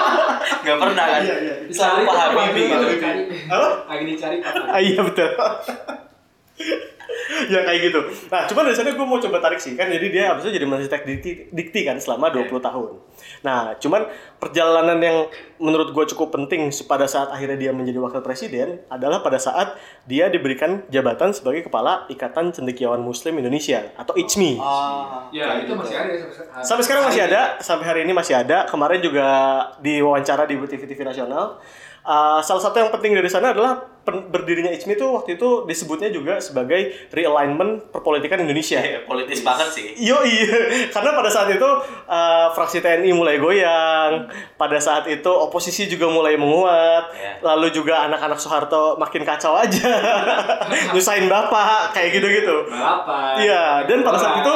Nggak 0.62 0.78
pernah 0.78 1.04
kan. 1.06 1.20
Iya, 1.20 1.34
iya. 1.38 1.54
Selalu 1.68 2.00
Pak 2.04 2.16
Habibie 2.18 2.64
gitu. 2.64 2.76
Lagi 2.82 2.94
dicari. 2.96 3.22
Apa? 3.46 3.68
Lagi 3.86 4.04
dicari 4.06 4.36
apa? 4.40 4.62
Ah, 4.68 4.80
iya 4.80 5.00
betul. 5.00 5.30
ya 7.52 7.60
kayak 7.66 7.80
gitu. 7.90 8.00
Nah, 8.28 8.46
cuman 8.46 8.62
dari 8.70 8.76
sana 8.76 8.94
gue 8.94 9.06
mau 9.06 9.18
coba 9.18 9.38
tarik 9.42 9.60
sih 9.60 9.74
kan 9.74 9.88
jadi 9.88 10.06
dia 10.08 10.24
habis 10.32 10.46
itu 10.46 10.58
jadi 10.58 10.66
Menristek 10.68 11.02
dikti, 11.04 11.50
dikti 11.50 11.80
kan 11.86 11.98
selama 11.98 12.30
20 12.30 12.62
tahun. 12.62 12.90
Nah, 13.42 13.74
cuman 13.78 14.06
perjalanan 14.38 14.98
yang 14.98 15.16
menurut 15.62 15.94
gue 15.94 16.04
cukup 16.14 16.34
penting 16.34 16.70
pada 16.86 17.06
saat 17.06 17.30
akhirnya 17.30 17.58
dia 17.58 17.72
menjadi 17.74 17.98
wakil 18.02 18.22
presiden 18.22 18.82
adalah 18.90 19.22
pada 19.22 19.38
saat 19.38 19.78
dia 20.06 20.26
diberikan 20.26 20.82
jabatan 20.90 21.30
sebagai 21.30 21.66
kepala 21.70 22.10
Ikatan 22.10 22.50
Cendekiawan 22.50 22.98
Muslim 22.98 23.38
Indonesia 23.38 23.94
atau 23.94 24.18
ICMI. 24.18 24.58
Ya, 25.30 25.62
itu 25.62 25.72
masih 25.78 25.94
ada 25.94 26.10
ya 26.10 26.18
sampai 26.18 26.34
sekarang. 26.34 26.64
Sampai 26.66 26.82
sekarang 26.84 27.04
masih 27.06 27.22
ada, 27.22 27.40
sampai 27.62 27.86
hari 27.86 28.00
ini 28.02 28.12
masih 28.12 28.34
ada. 28.34 28.66
Kemarin 28.66 29.00
juga 29.02 29.26
diwawancara 29.78 30.44
di 30.50 30.54
TV-TV 30.58 31.00
nasional. 31.06 31.62
Uh, 32.02 32.42
salah 32.42 32.58
satu 32.58 32.82
yang 32.82 32.90
penting 32.90 33.14
dari 33.14 33.30
sana 33.30 33.54
adalah 33.54 33.78
berdirinya 34.02 34.74
ICMI 34.74 34.98
itu 34.98 35.06
waktu 35.06 35.30
itu 35.38 35.62
disebutnya 35.70 36.10
juga 36.10 36.42
sebagai 36.42 36.91
realignment 37.10 37.92
perpolitikan 37.92 38.40
Indonesia. 38.42 38.80
Iya, 38.80 39.04
politis 39.04 39.40
banget 39.40 39.68
sih. 39.72 39.86
Yo 39.98 40.20
iya, 40.24 40.88
karena 40.90 41.12
pada 41.12 41.30
saat 41.30 41.48
itu 41.52 41.68
uh, 42.08 42.52
fraksi 42.52 42.80
TNI 42.80 43.10
mulai 43.12 43.36
goyang, 43.38 44.28
pada 44.56 44.78
saat 44.78 45.06
itu 45.06 45.28
oposisi 45.28 45.86
juga 45.86 46.08
mulai 46.08 46.34
menguat, 46.36 47.04
Iya. 47.12 47.32
lalu 47.44 47.70
juga 47.74 48.06
anak-anak 48.06 48.38
Soeharto 48.38 48.96
makin 48.96 49.22
kacau 49.22 49.54
aja, 49.58 49.92
nyusahin 50.96 51.26
bapak 51.28 51.92
kayak 51.94 52.16
gitu-gitu. 52.18 52.66
Balapan. 52.70 53.34
Iya, 53.42 53.64
dan 53.86 53.98
pada 54.02 54.18
saat 54.18 54.34
itu 54.42 54.54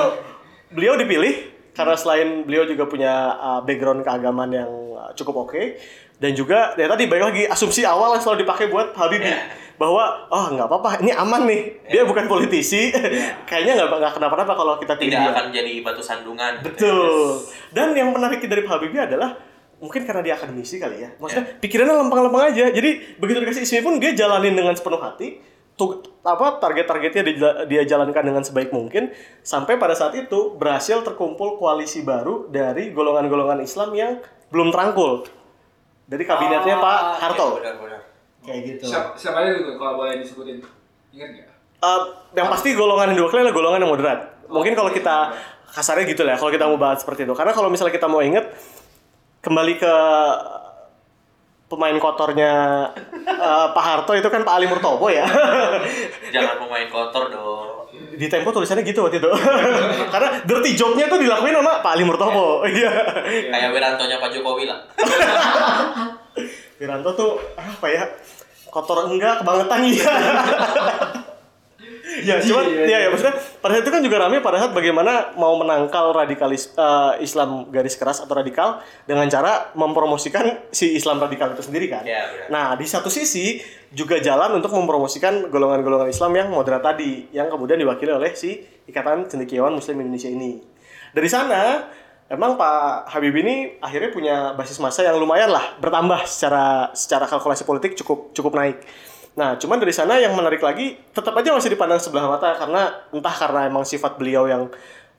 beliau 0.72 0.98
dipilih 0.98 1.54
karena 1.76 1.92
selain 1.92 2.42
beliau 2.48 2.64
juga 2.64 2.88
punya 2.88 3.36
uh, 3.36 3.60
background 3.60 4.00
keagamaan 4.00 4.48
yang 4.48 4.70
uh, 4.96 5.12
cukup 5.12 5.44
oke 5.44 5.76
dan 6.16 6.32
juga 6.32 6.72
ya 6.74 6.88
tadi 6.88 7.04
baik 7.04 7.22
lagi 7.22 7.42
asumsi 7.44 7.84
awal 7.84 8.16
yang 8.16 8.22
selalu 8.24 8.48
dipakai 8.48 8.66
buat 8.68 8.96
Habibie 8.96 9.28
Iya. 9.28 9.38
bahwa 9.76 10.24
oh 10.32 10.48
nggak 10.48 10.66
apa-apa 10.66 11.04
ini 11.04 11.12
aman 11.12 11.44
nih. 11.44 11.62
Dia 11.92 12.08
bukan 12.08 12.24
politisi. 12.24 12.88
Kayaknya 13.48 13.72
nggak 13.76 13.88
nggak 13.92 14.12
kenapa-napa 14.16 14.52
kalau 14.56 14.74
kita 14.80 14.96
Tidak 14.96 15.12
dia. 15.12 15.28
akan 15.28 15.52
jadi 15.52 15.72
batu 15.84 16.00
sandungan. 16.00 16.64
betul. 16.64 17.44
Dan 17.68 17.92
yang 17.92 18.08
menarik 18.08 18.40
dari 18.40 18.64
Pak 18.64 18.72
Habibie 18.72 19.04
adalah 19.04 19.36
mungkin 19.76 20.08
karena 20.08 20.24
dia 20.24 20.34
akademisi 20.34 20.80
kali 20.80 21.04
ya. 21.04 21.12
Maksudnya 21.20 21.60
pikirannya 21.60 21.92
lempeng-lempeng 21.92 22.44
aja. 22.48 22.72
Jadi 22.72 23.20
begitu 23.20 23.36
dikasih 23.44 23.68
ISMI 23.68 23.80
pun 23.84 23.94
dia 24.00 24.16
jalanin 24.16 24.56
dengan 24.56 24.72
sepenuh 24.72 24.96
hati. 24.96 25.44
Tuh 25.76 26.00
apa 26.24 26.56
target-targetnya 26.56 27.22
dia, 27.22 27.36
dia 27.68 27.82
jalankan 27.84 28.24
dengan 28.24 28.40
sebaik 28.40 28.72
mungkin. 28.72 29.12
Sampai 29.44 29.76
pada 29.76 29.92
saat 29.92 30.16
itu 30.16 30.56
berhasil 30.56 31.04
terkumpul 31.04 31.60
koalisi 31.60 32.00
baru 32.00 32.48
dari 32.48 32.96
golongan-golongan 32.96 33.60
Islam 33.60 33.92
yang 33.92 34.24
belum 34.48 34.72
terangkul 34.72 35.28
dari 36.06 36.22
kabinetnya 36.22 36.76
Pak 36.78 36.98
Harto 37.18 37.46
Iya, 37.58 37.74
benar-benar. 37.74 38.00
kayak 38.40 38.60
gitu 38.62 38.84
Siapa, 38.86 39.08
siapa 39.18 39.42
aja 39.42 39.50
gitu 39.54 39.74
kalau 39.74 39.98
boleh 39.98 40.22
disebutin? 40.22 40.62
Ingat 41.10 41.28
nggak? 41.34 41.48
Eh, 41.76 42.00
yang 42.34 42.48
pasti 42.48 42.72
golongan 42.72 43.12
yang 43.12 43.18
diwakili 43.20 43.40
adalah 43.42 43.54
golongan 43.54 43.80
yang 43.82 43.92
moderat. 43.92 44.20
Mungkin 44.46 44.72
kalau 44.72 44.90
kita 44.90 45.34
kasarnya 45.68 46.06
gitu 46.06 46.22
lah, 46.22 46.34
ya, 46.34 46.38
kalau 46.38 46.52
kita 46.54 46.64
mau 46.64 46.78
bahas 46.78 47.02
seperti 47.02 47.26
itu. 47.26 47.34
Karena 47.34 47.52
kalau 47.52 47.68
misalnya 47.68 47.92
kita 47.92 48.06
mau 48.06 48.22
inget 48.22 48.46
kembali 49.42 49.74
ke 49.76 49.94
pemain 51.66 51.98
kotornya 51.98 52.54
eh, 53.26 53.66
Pak 53.74 53.84
Harto 53.84 54.14
itu 54.14 54.28
kan 54.30 54.46
Pak 54.46 54.54
Ali 54.54 54.66
Murtopo 54.70 55.10
ya. 55.10 55.26
Jangan 56.34 56.62
pemain 56.62 56.86
kotor 56.86 57.26
dong. 57.30 57.90
Di 58.16 58.26
Tempo 58.30 58.54
tulisannya 58.54 58.86
gitu 58.86 59.02
waktu 59.02 59.18
itu. 59.18 59.30
Karena 60.14 60.28
dirty 60.46 60.78
job-nya 60.78 61.10
tuh 61.10 61.18
dilakuin 61.18 61.58
sama 61.58 61.82
Pak 61.82 61.92
Ali 61.98 62.04
Murtopo. 62.06 62.62
Iya. 62.66 62.92
Kayak 63.50 63.70
Wirantonya 63.74 64.16
Pak 64.22 64.30
Jokowi 64.30 64.64
lah. 64.70 64.78
Wiranto 66.78 67.10
tuh 67.18 67.32
apa 67.58 67.86
ya? 67.90 68.04
Kotor 68.70 69.08
enggak, 69.08 69.40
kebangetan 69.40 69.80
iya. 69.88 70.14
Ya, 72.22 72.40
cuman 72.40 72.64
ya, 72.86 72.98
ya 73.04 73.08
maksudnya 73.12 73.34
pada 73.60 73.76
saat 73.76 73.84
itu 73.84 73.92
kan 73.92 74.02
juga 74.04 74.16
rame 74.22 74.38
pada 74.40 74.56
saat 74.62 74.72
bagaimana 74.72 75.34
mau 75.34 75.58
menangkal 75.58 76.14
radikalis 76.14 76.72
eh, 76.72 77.24
Islam 77.24 77.68
garis 77.68 77.98
keras 77.98 78.22
atau 78.22 78.32
radikal 78.32 78.80
dengan 79.04 79.26
cara 79.26 79.74
mempromosikan 79.74 80.70
si 80.72 80.94
Islam 80.96 81.18
radikal 81.18 81.52
itu 81.52 81.66
sendiri 81.66 81.90
kan. 81.90 82.06
Iya, 82.06 82.22
benar. 82.30 82.48
Nah, 82.48 82.66
di 82.78 82.86
satu 82.86 83.10
sisi 83.12 83.60
juga 83.90 84.22
jalan 84.22 84.56
untuk 84.56 84.72
mempromosikan 84.72 85.50
golongan-golongan 85.50 86.08
Islam 86.08 86.32
yang 86.36 86.48
moderat 86.54 86.84
tadi 86.84 87.28
yang 87.34 87.52
kemudian 87.52 87.76
diwakili 87.76 88.12
oleh 88.14 88.32
si 88.32 88.62
Ikatan 88.86 89.28
Cendekiawan 89.28 89.74
Muslim 89.74 90.00
Indonesia 90.00 90.30
ini. 90.30 90.62
Dari 91.16 91.28
sana 91.30 91.86
Emang 92.26 92.58
Pak 92.58 93.06
Habibie 93.06 93.38
ini 93.46 93.56
akhirnya 93.78 94.10
punya 94.10 94.36
basis 94.58 94.82
massa 94.82 95.06
yang 95.06 95.14
lumayan 95.14 95.46
lah 95.46 95.78
bertambah 95.78 96.26
secara 96.26 96.90
secara 96.90 97.30
kalkulasi 97.30 97.62
politik 97.62 97.94
cukup 97.94 98.34
cukup 98.34 98.58
naik. 98.58 98.82
Nah, 99.36 99.54
cuman 99.54 99.76
dari 99.76 99.92
sana 99.92 100.16
yang 100.16 100.32
menarik 100.32 100.58
lagi 100.58 100.96
tetap 101.06 101.32
aja 101.32 101.52
masih 101.52 101.68
dipandang 101.68 102.00
sebelah 102.00 102.24
mata 102.26 102.56
karena 102.56 102.82
entah 103.10 103.36
karena 103.36 103.68
emang 103.68 103.84
sifat 103.84 104.16
beliau 104.16 104.44
yang 104.44 104.72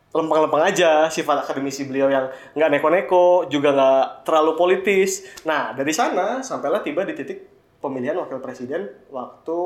lempeng-lempeng 0.10 0.64
aja, 0.64 1.06
sifat 1.08 1.46
akademisi 1.46 1.86
beliau 1.86 2.10
yang 2.10 2.26
nggak 2.52 2.70
neko-neko, 2.72 3.46
juga 3.46 3.70
nggak 3.72 4.04
terlalu 4.24 4.58
politis. 4.58 5.22
Nah, 5.44 5.72
dari 5.72 5.94
sana 5.94 6.42
sampailah 6.42 6.82
tiba 6.82 7.06
di 7.06 7.14
titik 7.14 7.46
pemilihan 7.78 8.18
wakil 8.18 8.42
presiden 8.42 8.90
waktu 9.08 9.60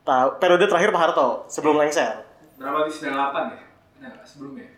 ta- 0.00 0.38
periode 0.38 0.70
terakhir 0.70 0.90
Pak 0.90 1.00
Harto 1.02 1.28
sebelum 1.48 1.74
lengser. 1.76 2.22
Berapa 2.54 2.86
di 2.86 2.92
98 2.94 3.10
ya? 3.50 3.58
Nah, 4.00 4.22
sebelumnya. 4.22 4.70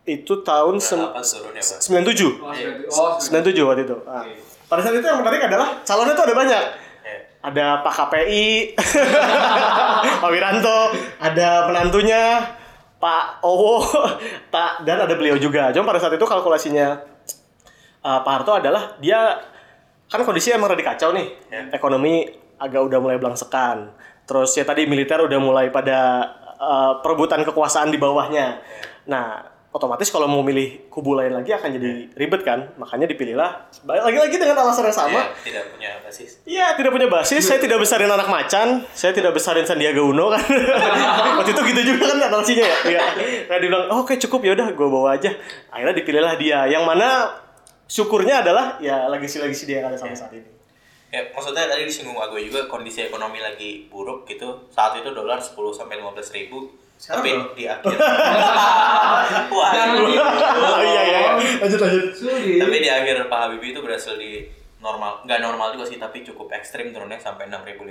Itu 0.00 0.40
tahun 0.40 0.78
sem- 0.78 1.02
Berapa 1.02 1.18
turun 1.20 1.52
ya, 1.52 1.64
Pak? 1.64 1.78
97. 1.82 2.38
Oh, 2.38 2.54
97. 2.54 2.86
Oh, 2.86 3.10
97 3.18 3.66
waktu 3.66 3.82
itu. 3.82 3.96
Nah, 4.00 4.24
pada 4.68 4.80
saat 4.80 4.94
itu 4.94 5.02
yang 5.02 5.18
menarik 5.18 5.42
adalah 5.42 5.82
calonnya 5.82 6.14
tuh 6.14 6.24
ada 6.24 6.36
banyak. 6.36 6.62
Ada 7.40 7.80
Pak 7.80 7.94
KPI, 7.96 8.76
Pak 10.22 10.28
Wiranto, 10.28 10.92
ada 11.16 11.72
menantunya 11.72 12.36
Pak 13.00 13.40
Owo, 13.40 13.80
tak 14.52 14.84
dan 14.84 15.08
ada 15.08 15.14
beliau 15.16 15.40
juga. 15.40 15.72
Cuma 15.72 15.88
pada 15.88 16.04
saat 16.04 16.20
itu 16.20 16.26
kalkulasinya 16.28 17.00
uh, 18.04 18.20
Pak 18.20 18.32
Harto 18.32 18.52
adalah 18.60 18.96
dia 19.00 19.40
kan 20.10 20.20
kondisi 20.26 20.52
emang 20.52 20.76
rada 20.76 20.84
kacau 20.84 21.16
nih. 21.16 21.26
Ya. 21.48 21.60
Ekonomi 21.72 22.28
agak 22.60 22.92
udah 22.92 22.98
mulai 23.00 23.16
belangsekan. 23.16 23.88
Terus 24.28 24.52
ya 24.52 24.68
tadi 24.68 24.84
militer 24.84 25.24
udah 25.24 25.40
mulai 25.40 25.72
pada 25.72 26.28
uh, 26.60 26.92
perebutan 27.00 27.40
kekuasaan 27.46 27.88
di 27.88 27.96
bawahnya. 27.96 28.60
Nah, 29.08 29.42
otomatis 29.70 30.10
kalau 30.10 30.26
mau 30.26 30.42
milih 30.42 30.90
kubu 30.90 31.14
lain 31.14 31.30
lagi 31.30 31.54
akan 31.54 31.70
jadi 31.78 32.10
ribet 32.18 32.42
kan. 32.42 32.74
Makanya 32.74 33.06
dipilihlah 33.06 33.70
lagi-lagi 33.86 34.34
dengan 34.34 34.58
alasan 34.66 34.90
yang 34.90 34.96
sama. 34.98 35.20
Iya, 35.22 35.46
tidak 35.46 35.64
punya 35.70 35.90
basis. 36.02 36.30
Iya, 36.42 36.66
tidak 36.74 36.90
punya 36.90 37.08
basis. 37.08 37.42
Saya 37.46 37.58
tidak 37.62 37.78
besarin 37.78 38.10
anak 38.10 38.26
macan. 38.26 38.82
Saya 38.90 39.12
tidak 39.14 39.30
besarin 39.30 39.62
Sandiaga 39.62 40.02
Uno 40.02 40.34
kan. 40.34 40.42
Waktu 41.38 41.50
itu 41.54 41.62
gitu 41.70 41.80
juga 41.94 42.10
kan 42.10 42.18
analoginya 42.18 42.66
ya. 42.66 42.78
Iya. 42.90 43.02
Nah, 43.46 43.56
dia 43.62 43.68
bilang, 43.70 43.84
oh, 43.94 44.02
oke 44.02 44.18
cukup 44.18 44.40
ya 44.42 44.52
udah, 44.58 44.68
gue 44.74 44.88
bawa 44.90 45.14
aja. 45.14 45.30
Akhirnya 45.70 45.94
dipilihlah 45.94 46.34
dia. 46.34 46.66
Yang 46.66 46.84
mana 46.90 47.08
syukurnya 47.86 48.42
adalah 48.42 48.78
ya 48.82 49.06
legasi-legasi 49.06 49.70
dia 49.70 49.82
yang 49.82 49.94
ada 49.94 49.98
sampai 49.98 50.18
saat 50.18 50.34
ini. 50.34 50.50
Ya, 51.10 51.26
maksudnya 51.34 51.66
tadi 51.66 51.82
disinggung 51.90 52.14
Agoy 52.22 52.46
juga 52.46 52.70
kondisi 52.70 53.02
ekonomi 53.02 53.42
lagi 53.42 53.90
buruk 53.90 54.26
gitu. 54.30 54.70
Saat 54.70 55.02
itu 55.02 55.10
dolar 55.10 55.42
10 55.42 55.54
sampai 55.74 55.98
15 55.98 56.38
ribu. 56.38 56.70
Sekarang 57.00 57.24
tapi 57.24 57.30
di 57.56 57.64
akhir 57.64 57.96
Wah, 59.50 59.70
aduh. 59.72 60.04
Oh 60.04 60.80
iya 60.80 61.02
iya. 61.02 61.20
Lanjut 61.58 61.80
lanjut. 61.80 62.04
Sulit. 62.12 62.60
tapi 62.60 62.76
di 62.78 62.90
akhir 62.90 63.24
Pak 63.26 63.38
Habibie 63.40 63.72
itu 63.72 63.80
berhasil 63.80 64.14
di 64.14 64.44
normal 64.78 65.24
nggak 65.24 65.40
normal 65.40 65.72
juga 65.72 65.84
sih 65.84 65.96
tapi 65.96 66.20
cukup 66.20 66.48
ekstrim 66.50 66.88
turunnya 66.88 67.16
sampai 67.16 67.48
6.500 67.48 67.84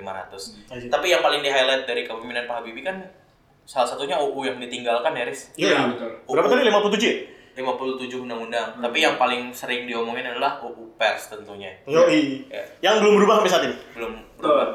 Lanjut. 0.69 0.89
tapi 0.89 1.07
yang 1.07 1.21
paling 1.21 1.41
di 1.41 1.49
highlight 1.49 1.85
dari 1.85 2.01
kepemimpinan 2.01 2.45
Pak 2.45 2.61
Habibie 2.61 2.81
kan 2.81 2.97
salah 3.63 3.85
satunya 3.85 4.17
UU 4.17 4.41
yang 4.43 4.57
ditinggalkan 4.57 5.13
ya 5.13 5.23
Riz 5.23 5.53
Iya, 5.53 5.85
betul. 5.87 6.09
Berapa 6.25 6.49
tadi 6.49 6.65
57 6.65 6.97
ya? 6.99 7.13
57 7.55 8.09
undang-undang 8.19 8.67
tapi 8.77 8.97
yang 8.99 9.17
paling 9.17 9.53
sering 9.53 9.85
diomongin 9.85 10.25
adalah 10.27 10.57
UU 10.59 10.97
pers 10.97 11.29
tentunya 11.29 11.69
Yoi. 11.85 12.49
Ya, 12.49 12.63
Yang 12.81 13.05
belum 13.05 13.13
berubah 13.17 13.33
sampai 13.37 13.51
saat 13.51 13.63
ini. 13.65 13.75
belum 13.93 14.11
Betul. 14.37 14.65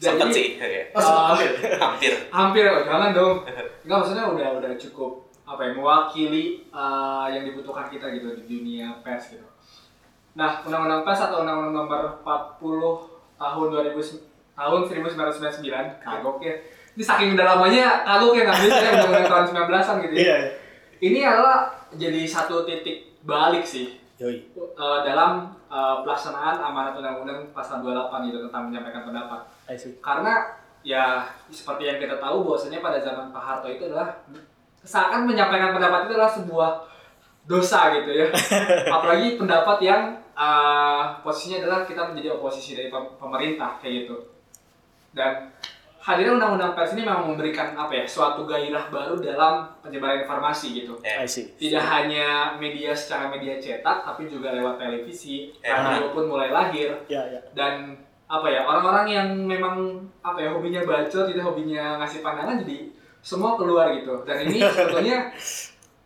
Sempet 0.00 0.26
Jadi- 0.26 0.34
sih 0.34 0.46
ya. 0.56 0.84
Ah, 0.96 1.36
hampir 1.36 2.10
hampir 2.32 2.64
oh, 2.66 2.80
jangan 2.82 3.12
dong 3.12 3.36
nggak 3.84 3.96
maksudnya 3.96 4.24
udah 4.26 4.48
udah 4.56 4.72
cukup 4.74 5.12
apa 5.44 5.60
ya 5.60 5.70
mewakili 5.74 6.44
uh, 6.70 7.26
yang 7.26 7.42
dibutuhkan 7.42 7.84
kita 7.86 8.08
gitu 8.10 8.32
di 8.34 8.44
dunia 8.48 8.96
pers 9.02 9.30
gitu 9.30 9.44
nah 10.32 10.62
undang-undang 10.62 11.02
pers 11.02 11.20
atau 11.20 11.42
undang-undang 11.42 11.84
nomor 11.84 12.00
40 12.56 12.56
tahun 13.36 13.66
2000 13.92 14.56
tahun 14.56 14.80
1999 14.86 16.00
kagok 16.00 16.38
ya 16.40 16.54
ini 16.90 17.02
saking 17.02 17.34
udah 17.34 17.46
lamanya 17.50 17.86
kagok 18.02 18.32
ya 18.32 18.42
ngambil 18.46 18.70
saya 18.70 18.90
undang-undang 18.94 19.26
tahun 19.26 19.44
19an 19.68 19.96
gitu 20.00 20.14
ya 20.14 20.22
Iya. 20.22 20.36
ini 21.02 21.20
adalah 21.20 21.58
jadi 21.92 22.22
satu 22.24 22.62
titik 22.62 23.18
balik 23.20 23.66
sih 23.66 23.98
Yoi. 24.16 24.36
eh, 24.54 24.98
dalam 25.02 25.48
eh, 25.66 25.96
pelaksanaan 26.04 26.56
amanat 26.58 26.94
undang-undang 26.94 27.40
pasal 27.50 27.80
28 27.80 28.28
gitu 28.28 28.38
tentang 28.44 28.68
menyampaikan 28.68 29.02
pendapat. 29.02 29.40
Karena 30.00 30.34
ya 30.80 31.22
seperti 31.46 31.84
yang 31.84 31.98
kita 31.98 32.16
tahu 32.16 32.42
bahwasanya 32.42 32.80
pada 32.80 32.98
zaman 32.98 33.28
Pak 33.28 33.42
Harto 33.42 33.68
itu 33.68 33.84
adalah 33.84 34.08
seakan 34.80 35.28
menyampaikan 35.28 35.70
pendapat 35.70 36.08
itu 36.08 36.12
adalah 36.16 36.32
sebuah 36.32 36.70
dosa 37.44 37.92
gitu 37.94 38.10
ya. 38.10 38.26
Apalagi 38.96 39.36
pendapat 39.36 39.78
yang 39.80 40.02
eh, 40.32 41.02
posisinya 41.20 41.60
adalah 41.60 41.80
kita 41.84 42.08
menjadi 42.08 42.34
oposisi 42.34 42.74
dari 42.74 42.88
pem- 42.88 43.12
pemerintah 43.16 43.76
kayak 43.76 44.04
gitu. 44.04 44.16
Dan 45.12 45.50
hadirnya 46.00 46.32
undang-undang 46.32 46.72
pers 46.72 46.96
ini 46.96 47.04
memang 47.04 47.28
memberikan 47.28 47.76
apa 47.76 47.92
ya 47.92 48.04
suatu 48.08 48.48
gairah 48.48 48.88
baru 48.88 49.20
dalam 49.20 49.68
penyebaran 49.84 50.24
informasi 50.24 50.80
gitu. 50.80 50.96
I 51.04 51.28
see. 51.28 51.52
tidak 51.60 51.84
hanya 51.84 52.56
media 52.56 52.96
secara 52.96 53.28
media 53.28 53.60
cetak 53.60 54.00
tapi 54.00 54.24
juga 54.24 54.56
lewat 54.56 54.80
televisi 54.80 55.52
radio 55.60 56.08
pun 56.10 56.24
mulai 56.24 56.48
lahir 56.48 56.96
Ya, 57.04 57.20
ya. 57.28 57.36
dan 57.52 58.00
apa 58.30 58.46
ya 58.46 58.62
orang-orang 58.62 59.06
yang 59.10 59.28
memang 59.42 59.98
apa 60.22 60.38
ya 60.38 60.54
hobinya 60.54 60.86
bacot 60.86 61.26
gitu 61.26 61.42
hobinya 61.42 61.98
ngasih 61.98 62.22
pandangan 62.22 62.62
jadi 62.62 62.94
semua 63.20 63.58
keluar 63.58 63.90
gitu. 63.98 64.22
Dan 64.22 64.46
ini 64.46 64.62
sebetulnya 64.70 65.34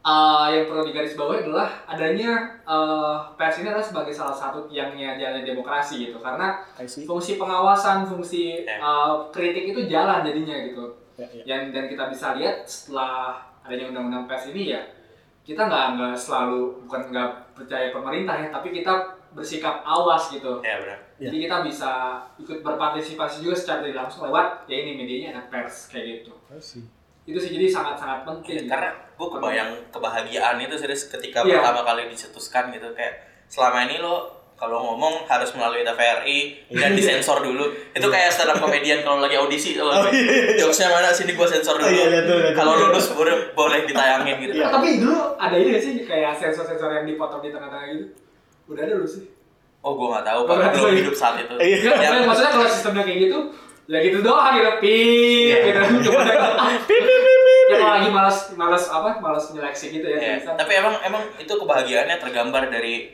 uh, 0.00 0.48
yang 0.48 0.64
perlu 0.66 0.88
digarisbawahi 0.88 1.44
adalah 1.46 1.68
adanya 1.84 2.58
uh, 2.64 3.28
pers 3.36 3.60
ini 3.60 3.68
adalah 3.70 3.84
sebagai 3.84 4.16
salah 4.16 4.34
satu 4.34 4.64
tiangnya 4.66 5.20
jalan 5.20 5.44
demokrasi 5.44 6.10
gitu. 6.10 6.18
Karena 6.18 6.64
fungsi 7.04 7.36
pengawasan 7.36 8.08
fungsi 8.08 8.64
uh, 8.66 9.28
kritik 9.28 9.76
itu 9.76 9.84
jalan 9.86 10.24
jadinya 10.26 10.56
gitu. 10.64 10.86
Ya. 11.14 11.30
yang 11.46 11.70
dan 11.70 11.86
kita 11.86 12.10
bisa 12.10 12.34
lihat 12.34 12.66
setelah 12.66 13.38
adanya 13.62 13.94
undang-undang 13.94 14.26
pers 14.26 14.50
ini 14.50 14.74
ya 14.74 14.82
kita 15.46 15.70
nggak 15.70 15.94
nggak 15.94 16.16
selalu 16.18 16.74
bukan 16.82 17.14
nggak 17.14 17.30
percaya 17.54 17.94
pemerintah 17.94 18.34
ya 18.34 18.50
tapi 18.50 18.74
kita 18.74 19.14
bersikap 19.30 19.86
awas 19.86 20.34
gitu. 20.34 20.58
Ya 20.66 20.82
benar. 20.82 21.03
Ya. 21.14 21.30
jadi 21.30 21.46
kita 21.46 21.56
bisa 21.62 21.90
ikut 22.42 22.58
berpartisipasi 22.60 23.46
juga 23.46 23.54
secara 23.54 23.86
tidak 23.86 24.10
langsung 24.10 24.26
lewat 24.26 24.66
ya 24.66 24.82
ini 24.82 24.98
medianya 24.98 25.28
ada 25.30 25.42
pers 25.46 25.86
kayak 25.86 26.26
gitu 26.26 26.34
itu 27.24 27.38
sih 27.40 27.50
jadi 27.56 27.66
sangat 27.72 27.96
sangat 27.96 28.20
penting 28.28 28.60
gitu. 28.60 28.68
Karena 28.68 28.92
gue 28.92 29.28
kebayang 29.30 29.70
kebahagiaan 29.88 30.60
itu 30.60 30.76
serius 30.76 31.08
ketika 31.08 31.40
Iya. 31.40 31.56
pertama 31.62 31.80
kali 31.80 32.12
dicetuskan 32.12 32.68
gitu 32.68 32.92
kayak 32.92 33.16
selama 33.48 33.88
ini 33.88 33.96
lo 33.96 34.28
kalau 34.54 34.78
ngomong 34.92 35.24
harus 35.26 35.50
melalui 35.56 35.82
TVRI 35.82 36.38
dan 36.70 36.92
disensor 36.98 37.40
dulu. 37.40 37.64
Itu 37.90 38.06
kayak 38.12 38.28
stand 38.28 38.52
up 38.52 38.60
komedian 38.60 39.00
kalau 39.00 39.18
lagi 39.24 39.34
audisi 39.34 39.74
tuh. 39.74 39.88
Oh, 39.88 40.04
iya, 40.12 40.20
iya. 40.20 40.54
Jokesnya 40.60 40.92
mana 40.92 41.10
sini 41.10 41.32
gue 41.32 41.48
sensor 41.48 41.74
dulu. 41.80 41.88
Oh, 41.88 41.90
iya, 41.90 42.22
dulu, 42.22 42.38
lihat 42.44 42.54
Kalau 42.54 42.72
lulus 42.76 43.06
boleh, 43.16 43.50
boleh 43.56 43.82
ditayangin 43.82 44.36
gitu. 44.44 44.52
Ah, 44.60 44.70
tapi 44.70 45.00
dulu 45.00 45.34
ada 45.34 45.56
ini 45.58 45.80
sih 45.80 46.04
kayak 46.04 46.36
sensor-sensor 46.36 46.92
yang 46.92 47.06
dipotong 47.08 47.40
di 47.40 47.50
tengah-tengah 47.50 47.88
gitu 47.88 48.06
udah 48.64 48.80
ada 48.80 48.92
dulu 48.96 49.04
sih 49.08 49.24
Oh 49.84 49.92
gue 49.92 50.08
nggak 50.08 50.24
tahu, 50.24 50.40
Oh, 50.40 50.48
Pak. 50.48 50.56
belum 50.56 50.72
tahu. 50.72 50.96
hidup 50.96 51.14
saat 51.14 51.36
itu. 51.38 51.54
Iya. 51.54 51.76
Ya, 51.76 51.90
maksudnya- 51.92 52.24
maksudnya 52.24 52.50
kalau 52.50 52.66
sistemnya 52.66 53.04
kayak 53.04 53.18
gitu, 53.22 53.38
ya 53.84 53.98
gitu 54.00 54.18
doang 54.18 54.52
gitu, 54.54 54.70
pip, 54.80 54.88
Iya. 55.44 55.58
gitu. 55.62 55.80
Cuma 56.08 56.20
pip, 56.82 57.00
pip, 57.00 57.20
pip, 57.20 57.40
Ya 57.64 57.76
kalau 57.76 57.92
lagi 57.94 58.10
malas, 58.10 58.38
malas 58.54 58.84
apa, 58.88 59.10
malas 59.18 59.44
nyeleksi 59.50 59.86
gitu 59.90 60.06
ya, 60.06 60.36
bisa. 60.36 60.52
Tapi 60.54 60.72
emang 60.74 60.94
emang 61.02 61.22
itu 61.36 61.48
kebahagiaannya 61.50 62.16
tergambar 62.18 62.68
dari 62.68 63.12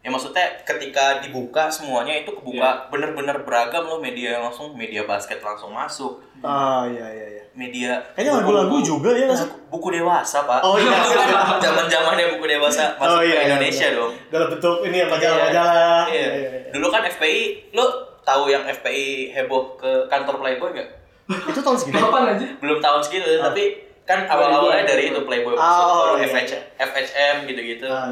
ya 0.00 0.08
maksudnya 0.08 0.40
ketika 0.62 1.20
dibuka 1.20 1.68
semuanya 1.68 2.16
itu 2.16 2.32
kebuka 2.32 2.88
bener-bener 2.88 3.36
beragam 3.40 3.84
loh 3.84 3.96
media 3.98 4.40
langsung 4.40 4.72
media 4.72 5.04
basket 5.04 5.36
langsung 5.38 5.68
masuk 5.70 6.24
Ah, 6.40 6.84
iya, 6.86 7.04
iya, 7.06 7.26
iya. 7.30 7.39
Media 7.52 7.98
Kayaknya 8.12 8.32
lagu-lagu 8.36 8.76
juga 8.78 9.10
ya, 9.10 9.26
nggak 9.26 9.36
sih? 9.36 9.48
buku, 9.48 9.58
buku 9.68 9.88
dewasa 9.96 10.38
pak 10.42 10.60
Oh, 10.60 10.74
iya. 10.74 10.90
zaman 11.64 11.84
zamannya 11.86 12.26
buku 12.32 12.46
dewasa 12.46 12.94
masuk 12.94 13.10
Oh, 13.10 13.20
iya, 13.20 13.34
ke 13.34 13.36
iya, 13.36 13.46
Indonesia 13.48 13.86
betul. 13.86 13.98
dong 13.98 14.12
Dalam 14.28 14.48
bentuk 14.48 14.76
ini 14.82 14.96
ya 14.96 15.06
majalah-majalah. 15.06 16.02
iya. 16.06 16.14
Iya, 16.16 16.30
iya, 16.30 16.48
iya. 16.56 16.70
dulu 16.70 16.86
kan 16.88 17.02
FPI 17.04 17.40
lo 17.72 17.84
tahu 18.20 18.42
yang 18.46 18.62
FPI 18.64 19.06
heboh 19.32 19.74
ke 19.74 19.90
kantor 20.06 20.34
Playboy 20.38 20.70
nggak 20.72 20.88
Itu 21.50 21.60
tahun 21.60 21.76
segini. 21.76 21.94
Kapan 21.96 22.22
aja? 22.32 22.46
belum 22.56 22.78
tahun 22.78 23.00
segitu 23.00 23.26
Ah. 23.36 23.48
tapi 23.48 23.62
kan 24.02 24.26
awal-awalnya 24.26 24.82
dari 24.84 25.08
itu 25.08 25.20
Playboy 25.20 25.52
Oh, 25.52 25.58
masuk 25.58 25.84
baru 25.86 26.14
iya. 26.16 26.26
FH, 26.28 26.52
FHM 26.80 27.36
gitu-gitu 27.46 27.86
Ah. 27.86 28.06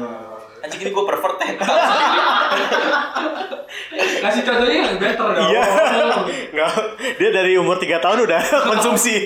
Anjing 0.59 0.81
ini 0.81 0.91
gue 0.91 1.05
pervert 1.05 1.37
ya 1.37 1.51
Kasih 4.19 4.43
contohnya 4.43 4.75
yang 4.83 4.99
better 4.99 5.27
dong. 5.31 5.47
Iya. 5.47 5.63
Nggak, 6.51 6.71
dia 7.15 7.29
dari 7.31 7.55
umur 7.55 7.79
3 7.79 8.03
tahun 8.03 8.27
udah 8.27 8.41
konsumsi. 8.75 9.23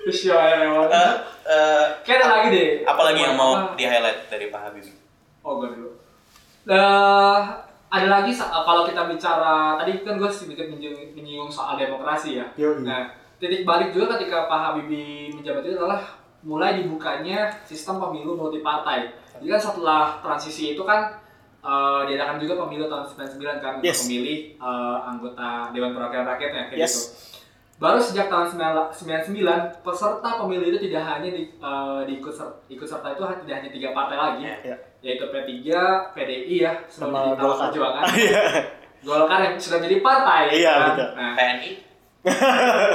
Terus 0.00 0.20
ya, 0.24 0.40
emang. 0.64 0.88
Eh, 0.88 1.12
eh, 1.44 1.84
Kayak 2.00 2.18
ada 2.18 2.28
lagi 2.32 2.48
deh. 2.50 2.68
apalagi 2.82 3.20
yang 3.20 3.36
mau 3.36 3.52
Apa? 3.52 3.76
di 3.76 3.84
highlight 3.84 4.26
dari 4.26 4.48
Pak 4.48 4.60
Habibie 4.64 4.96
Oh, 5.44 5.60
gue 5.60 5.68
dulu. 5.72 5.90
Eh, 6.64 7.38
ada 7.90 8.06
lagi 8.08 8.32
kalau 8.32 8.82
kita 8.86 9.04
bicara 9.04 9.76
tadi 9.76 10.00
kan 10.00 10.16
gue 10.16 10.30
sedikit 10.30 10.64
menyinggung, 10.70 11.52
soal 11.52 11.76
demokrasi 11.76 12.40
ya. 12.40 12.46
Yoi. 12.56 12.80
Nah, 12.80 13.12
titik 13.36 13.64
balik 13.64 13.92
juga 13.92 14.16
ketika 14.16 14.48
Pak 14.48 14.60
Habibie 14.64 15.32
menjabat 15.32 15.64
itu 15.64 15.76
adalah 15.76 16.00
mulai 16.42 16.76
dibukanya 16.76 17.52
sistem 17.62 17.98
pemilu 17.98 18.32
multi 18.32 18.60
partai. 18.60 19.12
Jadi 19.34 19.48
kan 19.48 19.60
setelah 19.60 20.02
transisi 20.20 20.72
itu 20.72 20.82
kan 20.82 21.16
eh, 21.60 22.00
diadakan 22.06 22.40
juga 22.40 22.56
pemilu 22.58 22.86
tahun 22.86 23.04
99 23.06 23.36
kan 23.58 23.72
untuk 23.76 23.84
Yes. 23.84 24.04
memilih 24.04 24.38
eh, 24.56 24.98
anggota 25.02 25.48
Dewan 25.70 25.92
Perwakilan 25.92 26.26
Rakyatnya 26.26 26.62
kayak 26.68 26.80
Yes. 26.80 26.92
gitu. 26.92 27.04
Baru 27.76 27.96
sejak 27.96 28.28
tahun 28.28 28.52
99 28.92 29.32
peserta 29.80 30.28
pemilu 30.36 30.64
itu 30.66 30.78
tidak 30.82 31.00
hanya 31.02 31.28
di, 31.30 31.48
eh, 31.50 32.00
diikut 32.04 32.28
ser- 32.30 32.60
ikut 32.66 32.84
serta 32.84 33.08
itu 33.10 33.20
tidak 33.40 33.56
hanya 33.56 33.70
tiga 33.70 33.88
partai 33.90 34.16
lagi, 34.16 34.44
Iya. 34.60 34.76
yaitu 35.00 35.24
P3, 35.26 35.52
PDI 36.12 36.56
ya, 36.58 36.72
Sama 36.86 37.24
sebelum 37.24 37.36
Golkar. 37.38 37.68
Perjuangan. 37.68 38.04
Iya. 38.20 38.42
Golkar 39.00 39.38
yang 39.42 39.56
sudah 39.56 39.80
jadi 39.80 39.96
partai. 39.98 40.42
Iya, 40.54 40.72
kan? 40.74 40.88
betul. 40.92 41.08
Nah, 41.14 41.32
PNI 41.34 41.70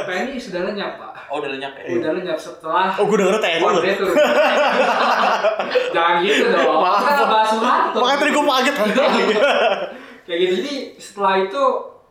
PNI 0.05 0.35
sudah 0.37 0.61
lenyap 0.63 0.91
pak. 0.95 1.04
Oh 1.27 1.35
udah 1.37 1.49
lenyap 1.51 1.71
ya 1.75 1.83
Udah 1.95 2.11
lenyap 2.13 2.35
setelah 2.35 2.89
Oh, 2.93 3.05
gue 3.05 3.17
denger 3.17 3.37
TNI 3.37 3.61
loh. 3.61 3.81
Jangan 5.93 6.13
gitu 6.21 6.43
dong. 6.49 6.79
Maaf. 6.79 6.99
Kita 7.01 7.11
ngebahas 7.17 7.47
Soeharto. 7.49 7.97
Makanya 7.99 8.17
tadi 8.19 8.31
gue 8.31 8.43
kaget. 8.45 8.75
Kayak 10.25 10.37
gitu. 10.41 10.53
Jadi 10.57 10.73
setelah 10.97 11.33
itu 11.39 11.61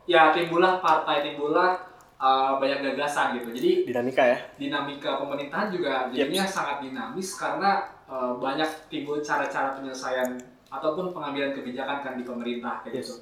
ya 0.07 0.21
timbullah 0.31 0.79
partai, 0.79 1.25
timbullah 1.25 1.75
uh, 2.17 2.57
banyak 2.57 2.79
gagasan 2.85 3.37
gitu. 3.37 3.49
Jadi 3.51 3.71
Dinamika 3.89 4.23
ya. 4.25 4.37
dinamika 4.55 5.19
pemerintahan 5.19 5.69
juga 5.69 6.07
jadinya 6.09 6.45
sangat 6.45 6.77
dinamis 6.81 7.35
karena 7.35 7.83
uh, 8.07 8.33
banyak 8.37 8.67
timbul 8.87 9.19
cara-cara 9.19 9.75
penyelesaian 9.75 10.29
ataupun 10.69 11.11
pengambilan 11.11 11.51
kebijakan 11.53 12.01
kan 12.03 12.13
di 12.15 12.23
pemerintah 12.23 12.81
kayak 12.83 13.03
Yes. 13.03 13.05
gitu. 13.05 13.15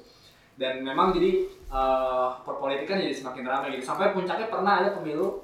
Dan 0.53 0.85
memang 0.85 1.09
jadi 1.09 1.49
uh, 1.67 2.29
perpolitikan 2.45 3.01
jadi 3.01 3.11
semakin 3.11 3.41
ramai 3.43 3.73
gitu. 3.73 3.83
Sampai 3.83 4.13
puncaknya 4.13 4.47
pernah 4.47 4.85
ada 4.85 4.93
pemilu 4.93 5.41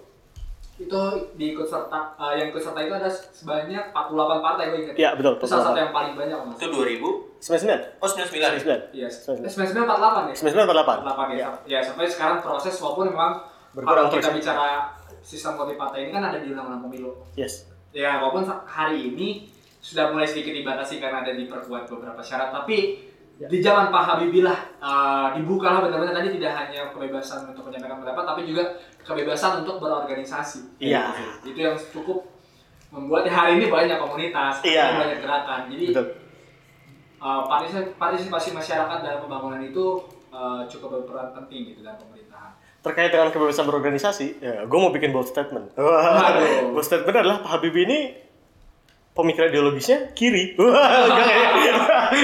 itu 0.79 1.01
diikut 1.35 1.67
serta 1.67 2.15
uh, 2.15 2.31
yang 2.31 2.55
ikut 2.55 2.63
serta 2.63 2.79
itu 2.79 2.93
ada 2.95 3.11
sebanyak 3.11 3.91
48 3.91 4.39
partai 4.39 4.63
gue 4.71 4.79
ingat. 4.87 4.95
Iya, 4.95 5.09
betul. 5.19 5.33
Itu 5.35 5.45
salah 5.45 5.65
satu 5.69 5.77
yang 5.77 5.91
paling 5.91 6.13
banyak 6.15 6.37
nggak 6.39 6.55
itu 6.55 6.65
salah. 6.71 6.87
2000 6.87 7.99
99. 7.99 7.99
oh 7.99 8.07
99 8.07 8.63
99. 8.63 8.95
Iya. 8.95 9.07
Sembilan. 9.11 9.43
Eh, 9.43 9.51
99 9.51 9.83
48 9.83 10.31
ya. 10.31 10.35
99 10.39 10.71
48. 10.71 11.03
48 11.03 11.35
ya. 11.35 11.47
Ya 11.67 11.79
sampai 11.83 12.05
sekarang 12.07 12.37
proses 12.39 12.73
walaupun 12.79 13.05
memang 13.11 13.31
Berkurang 13.75 14.07
kalau 14.07 14.15
kita 14.15 14.27
terus. 14.31 14.37
bicara 14.39 14.67
sistem 15.19 15.51
multi 15.59 15.75
partai 15.75 16.07
ini 16.07 16.11
kan 16.11 16.23
ada 16.25 16.39
di 16.39 16.47
undang-undang 16.49 16.87
pemilu. 16.87 17.11
Yes. 17.35 17.67
Ya, 17.91 18.21
walaupun 18.21 18.47
hari 18.63 19.11
ini 19.11 19.49
sudah 19.79 20.09
mulai 20.09 20.23
sedikit 20.23 20.53
dibatasi 20.53 20.97
karena 20.97 21.21
ada 21.21 21.33
diperkuat 21.33 21.87
beberapa 21.87 22.23
syarat, 22.23 22.55
tapi 22.55 23.09
Ya. 23.39 23.47
di 23.47 23.63
zaman 23.63 23.87
Pak 23.87 24.03
Habibie 24.03 24.43
lah 24.43 24.59
uh, 24.83 25.31
dibukalah 25.31 25.79
benar-benar 25.79 26.11
tadi 26.11 26.35
tidak 26.35 26.59
hanya 26.59 26.91
kebebasan 26.91 27.47
untuk 27.47 27.71
menyampaikan 27.71 28.03
pendapat, 28.03 28.23
tapi 28.27 28.43
juga 28.43 28.67
kebebasan 29.03 29.65
untuk 29.65 29.81
berorganisasi. 29.81 30.79
Iya. 30.79 31.11
Gitu. 31.15 31.55
Itu 31.55 31.59
yang 31.59 31.75
cukup 31.75 32.19
membuat 32.89 33.25
ya 33.29 33.33
hari 33.33 33.61
ini 33.61 33.69
banyak 33.69 33.97
komunitas, 34.01 34.65
Iya. 34.65 34.97
banyak 34.97 35.19
gerakan. 35.21 35.69
Jadi 35.69 35.85
Betul. 35.93 36.05
uh, 37.21 37.41
partisipasi, 37.97 38.49
masyarakat 38.49 38.97
dalam 39.05 39.19
pembangunan 39.21 39.61
itu 39.61 40.01
uh, 40.33 40.65
cukup 40.65 41.01
berperan 41.01 41.33
penting 41.37 41.73
gitu 41.73 41.85
dalam 41.85 42.01
pemerintahan. 42.01 42.51
Terkait 42.79 43.11
dengan 43.11 43.29
kebebasan 43.29 43.67
berorganisasi, 43.67 44.27
ya, 44.39 44.63
gue 44.63 44.79
mau 44.79 44.89
bikin 44.89 45.11
bold 45.11 45.27
statement. 45.27 45.75
Bold 46.73 46.85
statement 46.87 47.11
adalah 47.11 47.43
Pak 47.43 47.59
Habibie 47.59 47.83
ini 47.83 47.99
pemikiran 49.19 49.47
ideologisnya 49.49 50.11
kiri. 50.11 50.53
Enggak, 50.59 50.79
enggak, 51.05 51.27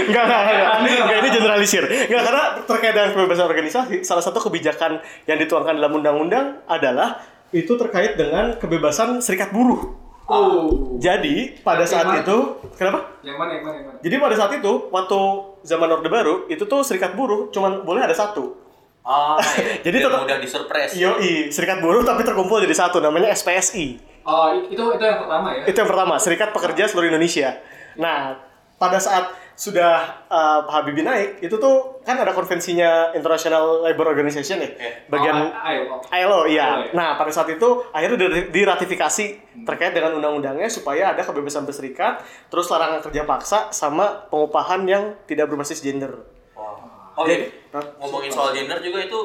enggak, 0.07 0.23
enggak, 0.23 0.23
enggak, 0.25 0.97
enggak, 0.97 1.17
ini 1.19 1.29
generalisir. 1.31 1.83
Enggak, 1.85 2.23
karena 2.23 2.43
terkait 2.63 2.93
dengan 2.93 3.09
kebebasan 3.11 3.45
organisasi, 3.45 3.95
salah 4.01 4.23
satu 4.23 4.39
kebijakan 4.41 4.97
yang 5.25 5.37
dituangkan 5.37 5.75
dalam 5.75 5.93
undang-undang 5.93 6.63
adalah 6.65 7.21
itu 7.51 7.75
terkait 7.75 8.15
dengan 8.15 8.55
kebebasan 8.55 9.19
serikat 9.19 9.51
buruh. 9.51 9.93
Oh. 10.25 10.97
Jadi 10.97 11.61
pada 11.61 11.85
saat 11.85 12.01
Yang 12.01 12.09
mana? 12.09 12.23
itu, 12.25 12.37
kenapa? 12.73 12.99
Yang 13.21 13.37
mana 13.37 13.51
yang 13.51 13.63
mana 13.63 13.75
yang 13.77 13.85
mana? 13.85 13.97
Jadi 14.01 14.15
pada 14.17 14.35
saat 14.35 14.51
itu, 14.57 14.71
waktu 14.89 15.19
zaman 15.61 15.87
Orde 15.87 16.09
Baru, 16.09 16.35
itu 16.47 16.63
tuh 16.65 16.81
serikat 16.81 17.13
buruh 17.13 17.53
cuman 17.53 17.85
boleh 17.85 18.01
ada 18.01 18.17
satu. 18.17 18.57
oh 19.05 19.37
iya 19.37 19.77
Jadi 19.85 19.97
tetap- 20.01 20.25
mudah 20.25 20.41
disurprise 20.41 20.97
Yoi, 20.97 21.53
serikat 21.53 21.77
buruh 21.77 22.01
tapi 22.01 22.25
terkumpul 22.25 22.57
jadi 22.57 22.73
satu, 22.73 22.97
namanya 22.97 23.29
SPSI. 23.29 24.14
Oh, 24.25 24.49
itu 24.57 24.73
itu 24.73 25.03
yang 25.03 25.19
pertama 25.21 25.47
ya. 25.53 25.63
Itu 25.63 25.77
yang 25.77 25.89
pertama, 25.89 26.13
Serikat 26.17 26.49
Pekerja 26.49 26.89
Seluruh 26.89 27.07
Indonesia. 27.07 27.61
Nah, 27.95 28.41
pada 28.75 28.97
saat 28.97 29.23
sudah 29.55 30.27
uh, 30.27 30.67
Habibie 30.67 30.99
naik, 30.99 31.39
itu 31.39 31.55
tuh 31.55 32.03
kan 32.03 32.19
ada 32.19 32.35
konvensinya 32.35 33.15
International 33.15 33.87
Labour 33.87 34.11
Organization 34.11 34.59
ya, 34.59 34.67
Iya. 34.67 34.91
bagian 35.07 35.35
Oh, 35.37 35.47
ayo. 35.63 35.81
ILO, 36.11 36.39
iya. 36.43 36.65
ILO, 36.75 36.83
ya. 36.83 36.91
Nah, 36.91 37.15
pada 37.15 37.31
saat 37.31 37.47
itu 37.47 37.63
akhirnya 37.89 38.19
di- 38.19 38.51
diratifikasi 38.51 39.25
terkait 39.63 39.93
dengan 39.93 40.19
undang-undangnya 40.19 40.67
supaya 40.67 41.15
ada 41.15 41.23
kebebasan 41.23 41.63
berserikat, 41.63 42.19
terus 42.49 42.67
larangan 42.67 42.99
kerja 42.99 43.23
paksa 43.23 43.71
sama 43.71 44.27
pengupahan 44.27 44.83
yang 44.83 45.15
tidak 45.23 45.47
berbasis 45.47 45.79
gender. 45.79 46.11
Wah. 46.51 46.75
Oh 47.15 47.23
jadi 47.23 47.47
ngomongin 47.95 48.27
soal 48.27 48.51
gender 48.51 48.75
juga 48.81 48.99
itu 48.99 49.19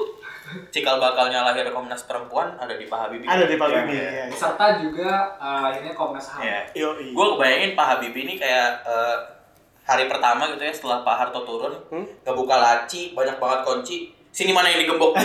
cikal 0.69 0.97
bakalnya 0.97 1.43
lahir 1.43 1.67
Komnas 1.69 2.03
Perempuan 2.03 2.55
ada 2.55 2.73
di 2.73 2.85
Pak 2.85 2.99
Habibie. 3.01 3.25
Ada 3.25 3.45
di 3.45 3.55
Pak 3.55 3.67
Iya, 3.67 3.77
Habibie. 3.77 3.97
iya. 3.97 4.11
iya. 4.23 4.25
Serta 4.31 4.67
juga 4.77 5.11
eh, 5.37 5.63
akhirnya 5.67 5.93
Komnas 5.93 6.27
HAM. 6.29 6.41
Iya. 6.41 6.61
Yoi. 6.77 7.07
Gue 7.11 7.27
kebayangin 7.31 7.73
Pak 7.73 7.87
Habibie 7.89 8.23
ini 8.25 8.35
kayak 8.35 8.83
eh, 8.83 9.17
hari 9.83 10.07
pertama 10.07 10.47
gitu 10.49 10.61
ya 10.61 10.71
setelah 10.71 11.01
Pak 11.01 11.17
Harto 11.17 11.43
turun, 11.43 11.75
Hmm? 11.89 12.07
ngebuka 12.23 12.55
laci, 12.55 13.11
banyak 13.11 13.37
banget 13.37 13.61
kunci. 13.63 13.99
Sini 14.31 14.51
mana 14.51 14.71
yang 14.71 14.79
digembok? 14.81 15.11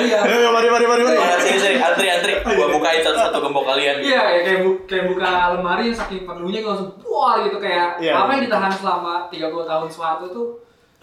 Iya. 0.00 0.18
Ayo, 0.18 0.48
mari, 0.50 0.66
mari, 0.66 0.86
mari, 0.86 1.02
mari. 1.04 1.14
Ya, 1.14 1.36
sini, 1.36 1.58
sini, 1.58 1.76
antri, 1.76 2.08
antri. 2.08 2.32
Gua 2.42 2.66
bukain 2.70 2.98
satu-satu 2.98 3.38
gembok 3.38 3.64
kalian. 3.66 4.00
Iya, 4.00 4.22
ya, 4.30 4.40
kayak, 4.42 4.58
bu 4.60 4.70
kayak 4.82 5.04
buka 5.06 5.28
lemari 5.52 5.92
yang 5.92 5.96
saking 5.96 6.24
penuhnya 6.24 6.58
gue 6.58 6.70
langsung 6.70 6.90
buar 6.98 7.44
gitu 7.44 7.60
kayak 7.60 8.00
Iya. 8.00 8.12
apa 8.16 8.30
yang 8.32 8.42
ditahan 8.42 8.72
selama 8.72 9.28
30 9.28 9.38
tahun 9.62 9.86
Soeharto 9.86 10.24
itu 10.26 10.42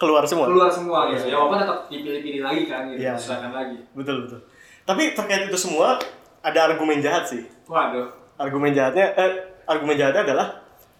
Keluar 0.00 0.24
semua. 0.24 0.48
keluar 0.48 0.70
semua 0.72 1.12
gitu. 1.12 1.28
Ya 1.28 1.36
walaupun 1.36 1.60
tetap 1.60 1.78
dipilih-pilih 1.86 2.40
lagi 2.40 2.62
kan 2.64 2.88
gitu, 2.88 2.98
Iya. 2.98 3.12
silakan 3.14 3.52
lagi. 3.52 3.76
Betul, 3.92 4.16
betul. 4.24 4.40
Tapi 4.82 5.02
terkait 5.12 5.44
itu 5.44 5.58
semua 5.60 6.00
ada 6.40 6.58
argumen 6.64 6.98
jahat 6.98 7.28
sih. 7.28 7.44
Waduh, 7.68 8.08
Argumen 8.34 8.72
jahatnya 8.72 9.12
eh 9.12 9.30
argumen 9.68 9.92
jahatnya 9.94 10.24
adalah 10.24 10.48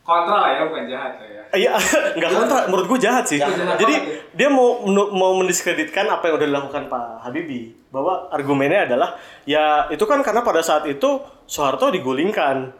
kontra 0.04 0.52
ya 0.52 0.68
bukan 0.68 0.84
jahat 0.84 1.16
ya. 1.16 1.40
Iya, 1.50 1.72
nggak 2.20 2.30
kontra. 2.30 2.58
Menurut 2.68 2.86
gue 2.86 3.00
jahat 3.00 3.24
sih. 3.24 3.40
Jahat 3.40 3.80
Jadi 3.80 3.94
banget 3.96 4.36
dia 4.36 4.48
mau 4.52 4.84
mau 5.10 5.32
mendiskreditkan 5.34 6.04
apa 6.06 6.28
yang 6.28 6.36
udah 6.36 6.48
dilakukan 6.52 6.82
Pak 6.86 7.24
Habibie. 7.24 7.72
Bahwa 7.88 8.28
argumennya 8.28 8.84
adalah 8.86 9.16
ya 9.42 9.88
itu 9.88 10.04
kan 10.04 10.20
karena 10.20 10.44
pada 10.44 10.60
saat 10.60 10.84
itu 10.84 11.18
Soeharto 11.48 11.88
digulingkan. 11.88 12.76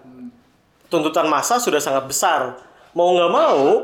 Tuntutan 0.87 1.27
massa 1.27 1.57
sudah 1.57 1.81
sangat 1.81 2.05
besar. 2.05 2.61
Mau 2.93 3.15
nggak 3.15 3.31
mau 3.31 3.83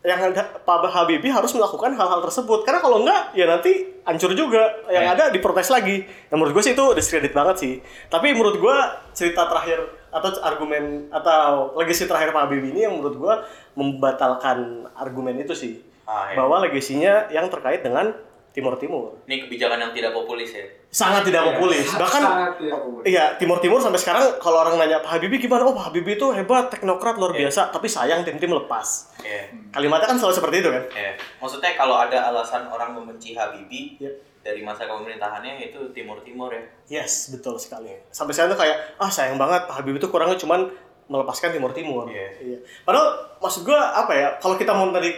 yang 0.00 0.32
ada 0.32 0.40
Pak 0.58 0.88
Habibie 0.88 1.28
harus 1.28 1.52
melakukan 1.52 1.92
hal-hal 1.92 2.20
tersebut 2.20 2.64
karena 2.64 2.80
kalau 2.80 3.00
enggak 3.00 3.32
ya 3.32 3.44
nanti 3.44 3.84
hancur 4.00 4.32
juga 4.32 4.64
yang 4.88 5.04
Ya. 5.04 5.12
ada 5.12 5.24
diprotes 5.28 5.68
lagi. 5.68 6.00
Nah, 6.26 6.34
menurut 6.34 6.56
gue 6.56 6.62
sih 6.62 6.72
itu 6.72 6.86
diskredit 6.94 7.30
banget 7.30 7.56
sih. 7.58 7.74
Tapi 8.06 8.32
menurut 8.32 8.56
gue 8.56 8.76
cerita 9.12 9.44
terakhir 9.44 9.76
atau 10.08 10.32
argumen 10.40 10.84
atau 11.10 11.76
legasi 11.76 12.04
terakhir 12.04 12.30
Pak 12.30 12.42
Habibie 12.42 12.72
ini 12.72 12.80
yang 12.82 12.96
menurut 12.96 13.12
gue 13.14 13.34
membatalkan 13.76 14.58
argumen 14.94 15.36
itu 15.36 15.52
sih. 15.52 15.72
Ah, 16.04 16.28
iya. 16.28 16.36
Bahwa 16.36 16.58
legasinya 16.60 17.28
yang 17.28 17.46
terkait 17.46 17.80
dengan 17.80 18.10
Timur 18.50 18.74
Timur 18.74 19.14
Ini 19.24 19.46
kebijakan 19.46 19.78
yang 19.78 19.92
tidak 19.92 20.10
populis 20.10 20.50
ya. 20.50 20.66
sangat 20.90 21.22
tidak 21.22 21.38
Iya, 21.40 21.48
populis. 21.54 21.86
sangat- 21.86 22.02
Bahkan 22.02 22.22
sangat 22.24 22.52
tidak 22.58 22.78
populis. 22.82 23.04
Iya, 23.06 23.24
Timur 23.38 23.58
Timur 23.60 23.78
sampai 23.78 24.00
sekarang 24.00 24.24
kalau 24.38 24.58
orang 24.58 24.74
nanya 24.74 24.98
Pak 24.98 25.10
Habibie 25.12 25.38
gimana? 25.38 25.62
Oh, 25.62 25.70
Pak 25.70 25.86
Habibie 25.86 26.18
itu 26.18 26.26
hebat, 26.32 26.66
teknokrat 26.66 27.14
luar 27.14 27.30
Iya. 27.30 27.46
biasa, 27.46 27.70
tapi 27.70 27.86
sayang 27.86 28.26
tim-tim 28.26 28.50
lepas. 28.50 29.09
Iya. 29.20 29.42
Kalimatnya 29.70 30.08
kan 30.10 30.18
selalu 30.18 30.34
seperti 30.36 30.56
itu 30.64 30.70
kan? 30.72 30.84
Iya. 30.92 31.12
Maksudnya 31.38 31.72
kalau 31.76 31.96
ada 32.00 32.18
alasan 32.32 32.66
orang 32.68 32.96
membenci 32.96 33.36
Habibie 33.36 33.96
Iya. 34.00 34.12
dari 34.40 34.64
masa 34.64 34.88
pemerintahannya 34.88 35.60
itu 35.60 35.92
Timur-Timur 35.92 36.50
ya. 36.52 36.64
Yes, 36.88 37.28
betul 37.30 37.60
sekali. 37.60 37.92
Sampai 38.08 38.32
sekarang 38.32 38.56
tuh 38.56 38.60
kayak, 38.64 38.96
ah 38.96 39.12
sayang 39.12 39.36
banget 39.36 39.68
Pak 39.68 39.74
Habibie 39.80 40.00
itu 40.00 40.08
kurangnya 40.08 40.40
cuman 40.40 40.72
melepaskan 41.10 41.52
Timur 41.52 41.74
Timur. 41.74 42.06
Iya. 42.08 42.62
Padahal 42.86 43.36
maksud 43.42 43.66
gua 43.66 43.92
apa 43.98 44.12
ya? 44.14 44.28
Kalau 44.38 44.54
kita 44.56 44.72
mau 44.72 44.88
tadi 44.94 45.10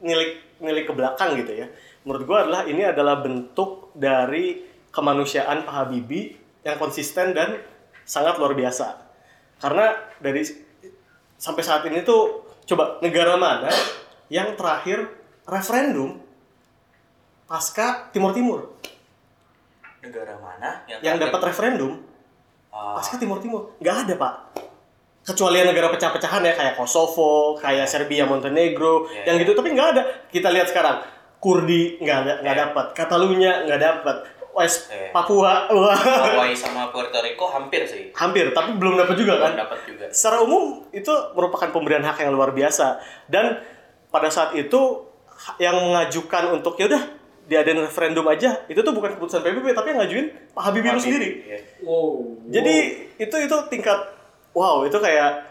nilik 0.00 0.62
nilik 0.62 0.84
ke 0.88 0.92
belakang 0.96 1.36
gitu 1.40 1.52
ya, 1.60 1.66
menurut 2.06 2.24
gua 2.24 2.46
adalah 2.46 2.62
ini 2.64 2.86
adalah 2.86 3.20
bentuk 3.20 3.92
dari 3.92 4.62
kemanusiaan 4.94 5.66
Pak 5.66 5.74
Habibie 5.74 6.38
yang 6.64 6.76
konsisten 6.76 7.32
dan 7.36 7.60
sangat 8.06 8.36
luar 8.40 8.54
biasa. 8.54 8.96
Karena 9.60 9.92
dari 10.22 10.40
sampai 11.36 11.62
saat 11.64 11.84
ini 11.88 12.04
tuh 12.04 12.49
coba 12.70 13.02
negara 13.02 13.34
mana 13.34 13.66
yang 14.30 14.54
terakhir 14.54 15.10
referendum 15.42 16.22
pasca 17.44 18.06
Timur 18.14 18.30
Timur? 18.30 18.60
Negara 20.00 20.38
mana 20.38 20.86
yang, 20.86 21.00
yang 21.02 21.16
dapat 21.18 21.50
referendum 21.50 22.06
Ah, 22.70 22.94
pasca 22.94 23.18
Timur 23.18 23.42
Timur? 23.42 23.74
Nggak 23.82 23.96
ada 24.06 24.14
pak. 24.14 24.34
Kecuali 25.26 25.66
negara 25.66 25.90
pecah-pecahan 25.90 26.38
ya 26.40 26.54
kayak 26.54 26.74
Kosovo 26.78 27.58
kayak 27.58 27.90
Serbia 27.90 28.22
Montenegro 28.24 29.10
Iya. 29.10 29.26
yang 29.26 29.42
gitu. 29.42 29.58
Tapi 29.58 29.74
nggak 29.74 29.88
ada. 29.98 30.02
Kita 30.30 30.54
lihat 30.54 30.70
sekarang 30.70 31.02
Kurdi 31.42 31.98
nggak 31.98 32.16
ada 32.22 32.32
nggak 32.40 32.54
Iya. 32.54 32.62
dapat. 32.70 32.86
Catalunya 32.94 33.66
nggak 33.66 33.80
dapat 33.82 34.16
West 34.52 34.88
Iya. 34.88 35.10
Papua 35.10 35.66
wah 35.68 35.94
Hawaii 35.94 36.52
sama 36.52 36.88
Puerto 36.88 37.18
Rico 37.18 37.46
hampir 37.46 37.82
sih. 37.84 38.10
hampir 38.12 38.50
tapi 38.50 38.74
belum 38.74 38.94
dapat 38.96 39.14
juga 39.14 39.38
kan 39.38 39.52
dapat 39.56 39.78
juga. 39.84 40.06
secara 40.08 40.40
umum 40.40 40.84
itu 40.90 41.08
merupakan 41.32 41.68
pemberian 41.68 42.02
hak 42.02 42.18
yang 42.18 42.30
luar 42.30 42.50
biasa 42.50 42.98
dan 43.26 43.62
pada 44.06 44.26
saat 44.26 44.52
itu 44.52 45.06
yang 45.56 45.74
mengajukan 45.74 46.52
untuk 46.52 46.76
ya 46.76 46.86
udah 46.86 47.02
diadain 47.42 47.80
referendum 47.80 48.22
aja 48.24 48.62
itu 48.64 48.78
tuh 48.78 48.90
bukan 48.90 49.16
keputusan 49.16 49.40
PBB 49.40 49.72
tapi 49.72 49.90
yang 49.90 49.98
ngajuin 49.98 50.26
Pak 50.50 50.62
Habibie 50.62 50.86
itu 50.88 51.02
sendiri 51.02 51.28
Iya. 51.44 51.58
Wow. 51.80 52.38
jadi 52.46 52.74
itu 53.16 53.36
itu 53.40 53.56
tingkat 53.66 53.98
wow 54.50 54.82
itu 54.82 54.94
kayak 54.96 55.49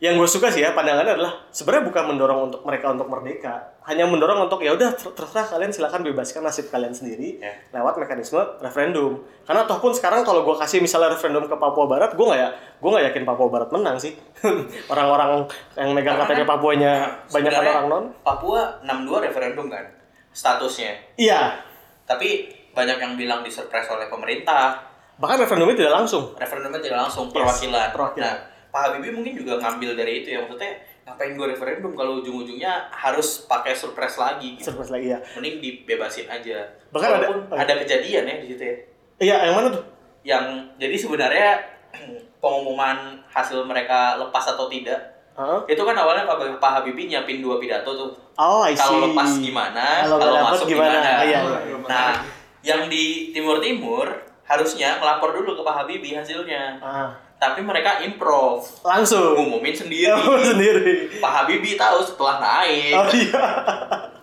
yang 0.00 0.16
gue 0.16 0.24
suka 0.24 0.48
sih 0.48 0.58
ya 0.58 0.72
pandangannya 0.72 1.12
adalah 1.12 1.44
sebenarnya 1.48 1.84
bukan 1.86 2.04
mendorong 2.08 2.40
untuk 2.48 2.60
mereka 2.62 2.88
untuk 2.88 3.04
merdeka 3.06 3.52
hanya 3.82 4.04
mendorong 4.04 4.48
untuk 4.48 4.58
ya 4.58 4.72
udah 4.72 4.90
ter- 4.90 5.12
terserah 5.12 5.44
kalian 5.46 5.68
silakan 5.68 6.00
bebaskan 6.02 6.40
nasib 6.40 6.66
kalian 6.66 6.88
sendiri 6.90 7.36
Ya. 7.36 7.52
lewat 7.70 7.96
mekanisme 7.96 8.40
referendum 8.58 9.20
karena 9.42 9.60
ataupun 9.62 9.92
sekarang 9.92 10.24
kalau 10.24 10.40
gue 10.42 10.56
kasih 10.56 10.80
misalnya 10.80 11.12
referendum 11.12 11.44
ke 11.44 11.52
Papua 11.54 11.84
Barat 11.86 12.10
gue 12.10 12.22
nggak 12.22 12.40
ya 12.40 12.48
gue 12.50 12.88
nggak 12.88 13.04
yakin 13.06 13.22
Papua 13.24 13.48
Barat 13.50 13.68
menang 13.70 13.96
sih 13.96 14.16
orang-orang 14.88 15.44
yang 15.76 15.92
megang 15.92 16.16
KTP 16.18 16.32
kan, 16.38 16.48
Papuanya 16.48 16.92
banyak 17.26 17.52
orang 17.52 17.86
non 17.86 18.04
Papua 18.20 18.60
62 18.82 19.04
referendum 19.22 19.68
kan 19.68 19.84
statusnya. 20.30 20.96
iya 21.14 21.60
Tapi 22.02 22.46
banyak 22.70 22.96
yang 22.96 23.12
bilang 23.14 23.40
disurprise 23.42 23.86
oleh 23.86 24.06
pemerintah. 24.06 24.80
bahkan 25.14 25.36
referendumnya 25.38 25.76
tidak 25.76 25.94
langsung 25.94 26.32
Referendumnya 26.34 26.80
tidak 26.80 27.04
langsung 27.04 27.28
Yes, 27.28 27.34
perwakilan. 27.36 27.88
perwakilan. 27.92 28.24
Nah, 28.32 28.36
Pak 28.70 28.80
Habibie 28.80 29.10
mungkin 29.10 29.34
juga 29.34 29.58
ngambil 29.58 29.94
dari 29.94 30.22
itu 30.22 30.30
ya 30.30 30.40
maksudnya 30.40 30.72
ngapain 31.02 31.32
gue 31.32 31.46
referendum 31.48 31.92
kalau 31.92 32.18
ujung-ujungnya 32.18 32.86
harus 32.88 33.44
pakai 33.44 33.72
surprise 33.72 34.14
lagi 34.14 34.54
gitu. 34.54 34.70
surprise 34.70 34.90
lagi 34.90 35.10
ya 35.10 35.18
Mending 35.34 35.58
dibebasin 35.58 36.26
aja. 36.26 36.62
Bahkan 36.88 37.08
ada- 37.10 37.26
Walaupun 37.26 37.38
ada, 37.52 37.72
kejadian 37.76 38.24
ya 38.24 38.34
di 38.36 38.46
situ 38.46 38.62
ya. 38.62 38.74
iya 39.18 39.36
yang 39.44 39.54
mana 39.54 39.68
tuh 39.70 39.84
Yang 40.20 40.44
jadi 40.76 40.96
sebenarnya 40.96 41.48
pengumuman 42.38 42.96
hasil 43.26 43.64
mereka 43.64 44.16
lepas 44.16 44.44
atau 44.48 44.66
tidak 44.66 44.98
Hah? 45.32 45.62
itu 45.64 45.78
kan 45.78 45.94
awalnya 45.94 46.26
Pak, 46.26 46.58
Pak 46.58 46.70
Habibie 46.72 47.06
nyiapin 47.06 47.40
dua 47.40 47.56
pidato 47.56 47.90
tuh 47.90 48.10
oh 48.34 48.60
I 48.60 48.72
see 48.72 48.82
kalau 48.82 49.08
lepas 49.08 49.30
gimana 49.38 50.04
Kalau 50.04 50.18
masuk 50.44 50.66
gimana? 50.68 51.00
gimana, 51.00 51.10
Iya, 51.22 51.38
iya. 51.40 51.76
nah 51.86 52.10
yang 52.60 52.86
di 52.86 53.30
Timur 53.30 53.56
Timur 53.58 54.04
harusnya 54.42 54.98
melapor 54.98 55.32
dulu 55.32 55.54
ke 55.54 55.62
Pak 55.62 55.74
Habibie 55.76 56.12
hasilnya 56.12 56.76
ah, 56.78 57.08
tapi 57.40 57.64
mereka 57.64 57.98
improv 58.00 58.60
langsung 58.82 59.32
ngumumin 59.32 59.72
sendiri 59.72 60.12
Oh, 60.12 60.36
sendiri 60.36 61.08
Pak 61.16 61.32
Habibie 61.34 61.74
tahu 61.74 61.98
setelah 61.98 62.36
naik 62.36 62.92
Oh 62.92 63.08
iya. 63.10 63.44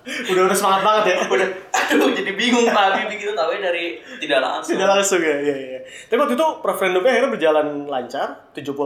udah 0.08 0.44
udah 0.46 0.56
semangat 0.56 0.82
banget 0.82 1.04
ya. 1.04 1.16
udah 1.28 1.48
aduh 1.74 2.10
jadi 2.14 2.32
bingung 2.32 2.70
Pak 2.70 2.84
Habibie 2.94 3.18
gitu 3.18 3.34
tahu 3.34 3.58
dari 3.58 3.86
tidak 4.22 4.40
langsung 4.40 4.72
Tidak 4.72 4.88
langsung 4.88 5.20
ya, 5.20 5.36
iya 5.36 5.56
iya. 5.58 5.80
Tapi 6.06 6.16
waktu 6.16 6.34
itu 6.34 6.48
referendumnya 6.62 7.10
akhirnya 7.10 7.32
berjalan 7.32 7.68
lancar, 7.86 8.28
78,5 8.54 8.78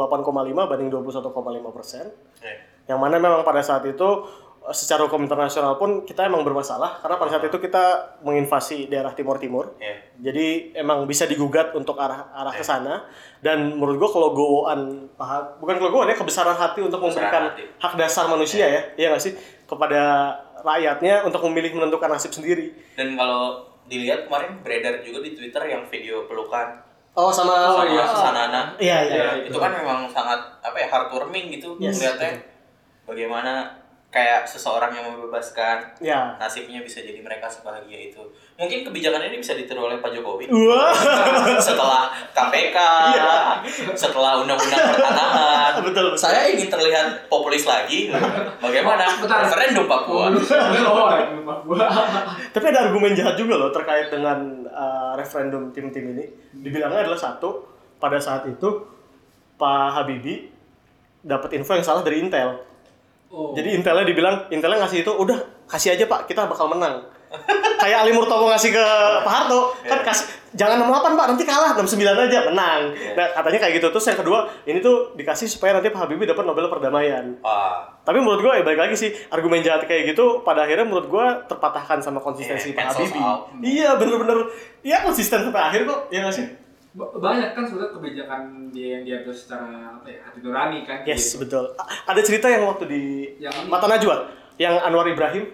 banding 0.63 0.89
21,5 0.89 1.28
persen. 1.72 2.06
Eh, 2.39 2.58
Yang 2.86 3.00
mana 3.00 3.15
memang 3.17 3.41
pada 3.41 3.60
saat 3.60 3.84
itu 3.84 4.10
secara 4.63 5.04
hukum 5.04 5.21
internasional 5.21 5.74
pun 5.76 6.06
kita 6.06 6.21
emang 6.24 6.41
bermasalah 6.41 7.02
karena 7.02 7.17
pada 7.17 7.30
saat 7.32 7.43
itu 7.43 7.58
kita 7.58 7.84
menginvasi 8.21 8.86
daerah 8.86 9.10
Timur 9.10 9.36
Timur. 9.36 9.74
ya. 9.76 9.97
Jadi 10.21 10.71
emang 10.74 11.04
bisa 11.04 11.26
digugat 11.26 11.74
untuk 11.74 11.97
arah 11.97 12.30
arah 12.32 12.52
ke 12.52 12.62
sana 12.62 13.10
dan 13.39 13.74
menurut 13.74 13.97
gua 13.97 14.10
kalau 14.12 14.30
gowoan 14.32 14.82
Pak- 15.12 15.58
bukan 15.58 15.82
kalau 15.82 16.06
ya 16.06 16.13
kebesaran 16.13 16.54
hati 16.54 16.78
untuk 16.80 17.02
Kebesaran 17.02 17.26
memberikan 17.26 17.43
hati. 17.50 17.63
hak 17.76 17.93
dasar 17.95 18.26
manusia 18.28 18.63
ya, 18.63 18.82
iya 18.95 19.10
nggak 19.10 19.19
sih 19.19 19.34
kepada 19.65 20.02
rakyatnya 20.62 21.26
untuk 21.26 21.41
memilih 21.43 21.74
menentukan 21.74 22.08
nasib 22.08 22.30
sendiri. 22.30 22.69
dan 22.93 23.13
kalau 23.13 23.65
dilihat 23.84 24.30
kemarin 24.30 24.62
beredar 24.62 25.02
juga 25.02 25.19
di 25.19 25.34
Twitter 25.34 25.63
yang 25.65 25.82
video 25.84 26.30
pelukan 26.30 26.86
Oh 27.12 27.28
sama 27.28 27.52
Oh, 27.67 27.76
sama 27.76 27.91
iya. 27.91 28.06
Sanana 28.08 28.62
Iya 28.78 28.97
iya. 29.04 29.15
Ya, 29.17 29.30
itu 29.43 29.58
kan 29.58 29.74
memang 29.74 30.08
sangat 30.08 30.38
apa 30.62 30.78
ya 30.78 30.88
heartwarming 30.88 31.52
gitu 31.52 31.76
Yes, 31.76 31.97
melihatnya 31.97 32.39
bagaimana 33.04 33.81
kayak 34.12 34.43
seseorang 34.43 34.91
yang 34.91 35.08
membebaskan 35.08 35.88
Ya. 36.04 36.36
nasibnya 36.36 36.84
bisa 36.84 37.00
jadi 37.00 37.24
mereka 37.24 37.47
sebahagia 37.47 38.12
itu. 38.12 38.19
Mungkin 38.60 38.84
kebijakan 38.84 39.24
ini 39.32 39.39
bisa 39.39 39.56
ditiru 39.56 39.88
oleh 39.88 40.04
Pak 40.04 40.12
Jokowi. 40.12 40.52
Wah. 40.52 40.91
setelah 41.71 42.12
KPK, 42.36 42.76
Iya. 43.15 43.32
setelah 43.95 44.43
undang-undang 44.43 44.84
pertanahan. 44.91 45.71
Betul, 45.80 46.12
betul. 46.12 46.19
Saya 46.19 46.52
ingin 46.52 46.67
terlihat 46.67 47.32
populis 47.32 47.63
lagi. 47.63 48.12
Bagaimana? 48.60 49.15
Bentar. 49.15 49.47
Referendum 49.47 49.88
Papua. 49.88 50.28
Oh, 50.28 50.36
referendum 50.36 51.47
Papua. 51.47 51.88
Tapi 52.54 52.65
ada 52.67 52.91
argumen 52.91 53.15
jahat 53.15 53.39
juga 53.39 53.56
loh 53.56 53.71
terkait 53.71 54.12
dengan 54.12 54.67
uh, 54.67 55.15
referendum 55.15 55.71
tim-tim 55.71 56.12
ini. 56.19 56.28
Dibilangnya 56.52 57.08
adalah 57.08 57.17
satu, 57.17 57.63
pada 57.95 58.19
saat 58.19 58.43
itu 58.43 58.69
Pak 59.56 59.88
Habibie 59.95 60.52
dapat 61.24 61.56
info 61.56 61.80
yang 61.80 61.86
salah 61.88 62.04
dari 62.04 62.19
Intel. 62.19 62.71
Oh. 63.32 63.56
Jadi 63.56 63.80
Intelnya 63.80 64.04
dibilang, 64.04 64.36
Intelnya 64.52 64.84
ngasih 64.84 65.08
itu, 65.08 65.12
udah 65.12 65.39
kasih 65.63 65.96
aja 65.96 66.06
Pak, 66.06 66.28
kita 66.28 66.44
bakal 66.52 66.67
menang. 66.67 67.00
Kayak 67.82 68.04
Ali 68.04 68.12
Murtomo 68.12 68.52
ngasih 68.52 68.76
ke 68.76 68.86
Pak 69.24 69.32
Harto, 69.32 69.72
kan 69.88 70.04
kasih 70.04 70.28
jangan 70.52 70.84
68 70.84 71.15
Pak, 71.15 71.26
nanti 71.32 71.44
kalah 71.48 71.72
69 71.80 72.04
aja 72.28 72.39
menang. 72.52 72.82
Nah, 72.91 73.28
katanya 73.32 73.60
kayak 73.63 73.74
gitu. 73.80 73.88
Terus 73.88 74.06
yang 74.12 74.20
kedua, 74.20 74.39
ini 74.67 74.84
tuh 74.84 75.15
dikasih 75.15 75.48
supaya 75.48 75.80
nanti 75.80 75.88
Pak 75.88 76.04
Habibie 76.04 76.28
dapat 76.28 76.44
Nobel 76.44 76.67
perdamaian. 76.67 77.39
Wah, 77.39 77.88
Tapi 78.04 78.20
menurut 78.20 78.44
gue 78.44 78.52
ya 78.60 78.63
balik 78.67 78.84
lagi 78.84 78.96
sih 79.00 79.10
argumen 79.32 79.63
jahat 79.63 79.88
kayak 79.88 80.12
gitu 80.12 80.44
pada 80.44 80.67
akhirnya 80.67 80.84
menurut 80.84 81.08
gue 81.08 81.26
terpatahkan 81.48 82.04
sama 82.04 82.20
konsistensi 82.20 82.76
Iya, 82.76 82.84
Pak 82.84 82.86
Habibie. 82.91 83.24
Iya 83.63 83.89
bener-bener 83.96 84.38
ya 84.84 84.98
konsisten 85.08 85.39
sampai 85.48 85.62
akhir 85.72 85.82
kok 85.88 86.00
ya 86.12 86.20
nggak 86.28 86.36
sih? 86.36 86.46
Ba- 86.91 87.08
banyak 87.13 87.56
kan 87.56 87.63
sebenarnya 87.63 87.93
kebijakan 87.93 88.41
dia 88.67 88.88
yang 88.95 89.04
diambil 89.06 89.32
secara 89.32 89.63
apa 89.93 90.08
ya 90.08 90.19
hati 90.21 90.39
nurani 90.39 90.80
kan 90.84 90.97
Yes 91.04 91.23
gitu. 91.32 91.41
betul. 91.41 91.65
A- 91.73 91.88
Ada 92.08 92.21
cerita 92.21 92.47
yang 92.47 92.63
waktu 92.65 92.84
di 92.86 93.04
Yang 93.38 93.56
ini. 93.58 93.69
Mata 93.69 93.88
Najwa 93.88 94.15
yang 94.58 94.75
Anwar 94.77 95.08
Ibrahim. 95.08 95.47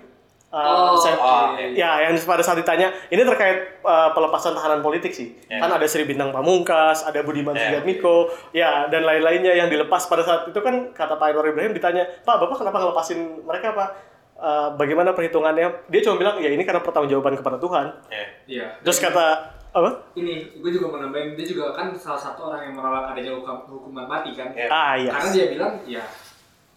uh, 0.47 0.58
Oh, 0.89 0.95
saya- 0.95 1.13
oh. 1.15 1.54
Ya, 1.60 2.02
yang 2.02 2.15
pada 2.17 2.39
saat 2.39 2.56
ditanya, 2.56 2.89
ini 3.08 3.21
terkait 3.21 3.78
uh, 3.82 4.10
pelepasan 4.12 4.56
tahanan 4.56 4.80
politik 4.80 5.12
sih. 5.12 5.36
Ya. 5.45 5.60
Kan 5.60 5.69
ada 5.69 5.84
Sri 5.84 6.04
Bintang 6.04 6.32
Pamungkas, 6.32 7.04
ada 7.04 7.19
Budiman 7.19 7.52
Ya. 7.52 7.67
Sujatmiko, 7.69 8.32
ya 8.52 8.88
dan 8.88 9.04
lain-lainnya 9.04 9.54
yang 9.54 9.67
dilepas 9.67 10.06
pada 10.06 10.23
saat 10.23 10.47
itu 10.47 10.58
kan 10.58 10.89
kata 10.89 11.15
Pak 11.15 11.28
Anwar 11.30 11.45
Ibrahim 11.45 11.71
ditanya, 11.71 12.08
Pak, 12.23 12.39
Bapak 12.39 12.58
kenapa 12.58 12.80
ngelepasin 12.80 13.19
mereka, 13.43 13.76
Pak? 13.76 13.89
Uh, 14.38 14.69
bagaimana 14.73 15.12
perhitungannya? 15.12 15.67
Dia 15.86 16.02
cuma 16.02 16.15
bilang, 16.15 16.38
ya 16.38 16.47
ini 16.47 16.62
karena 16.62 16.80
pertanggungjawaban 16.80 17.36
kepada 17.36 17.58
Tuhan. 17.58 17.86
ya. 18.08 18.26
Iya. 18.47 18.67
Terus 18.82 18.97
kata 19.00 19.57
apa? 19.80 19.92
ini 20.18 20.34
gue 20.58 20.72
juga 20.74 20.86
mau 20.90 21.00
nambahin 21.02 21.38
dia 21.38 21.46
juga 21.46 21.74
kan 21.74 21.94
salah 21.94 22.18
satu 22.18 22.50
orang 22.50 22.70
yang 22.70 22.74
menolak 22.78 23.13
adanya 23.13 23.38
hukum, 23.38 23.58
hukuman 23.70 24.06
mati 24.10 24.34
kan. 24.34 24.50
Ya. 24.58 24.68
Ah 24.68 24.94
iya. 24.98 25.12
Karena 25.13 25.30
dia 25.34 25.46
bilang 25.54 25.74
ya 25.86 26.04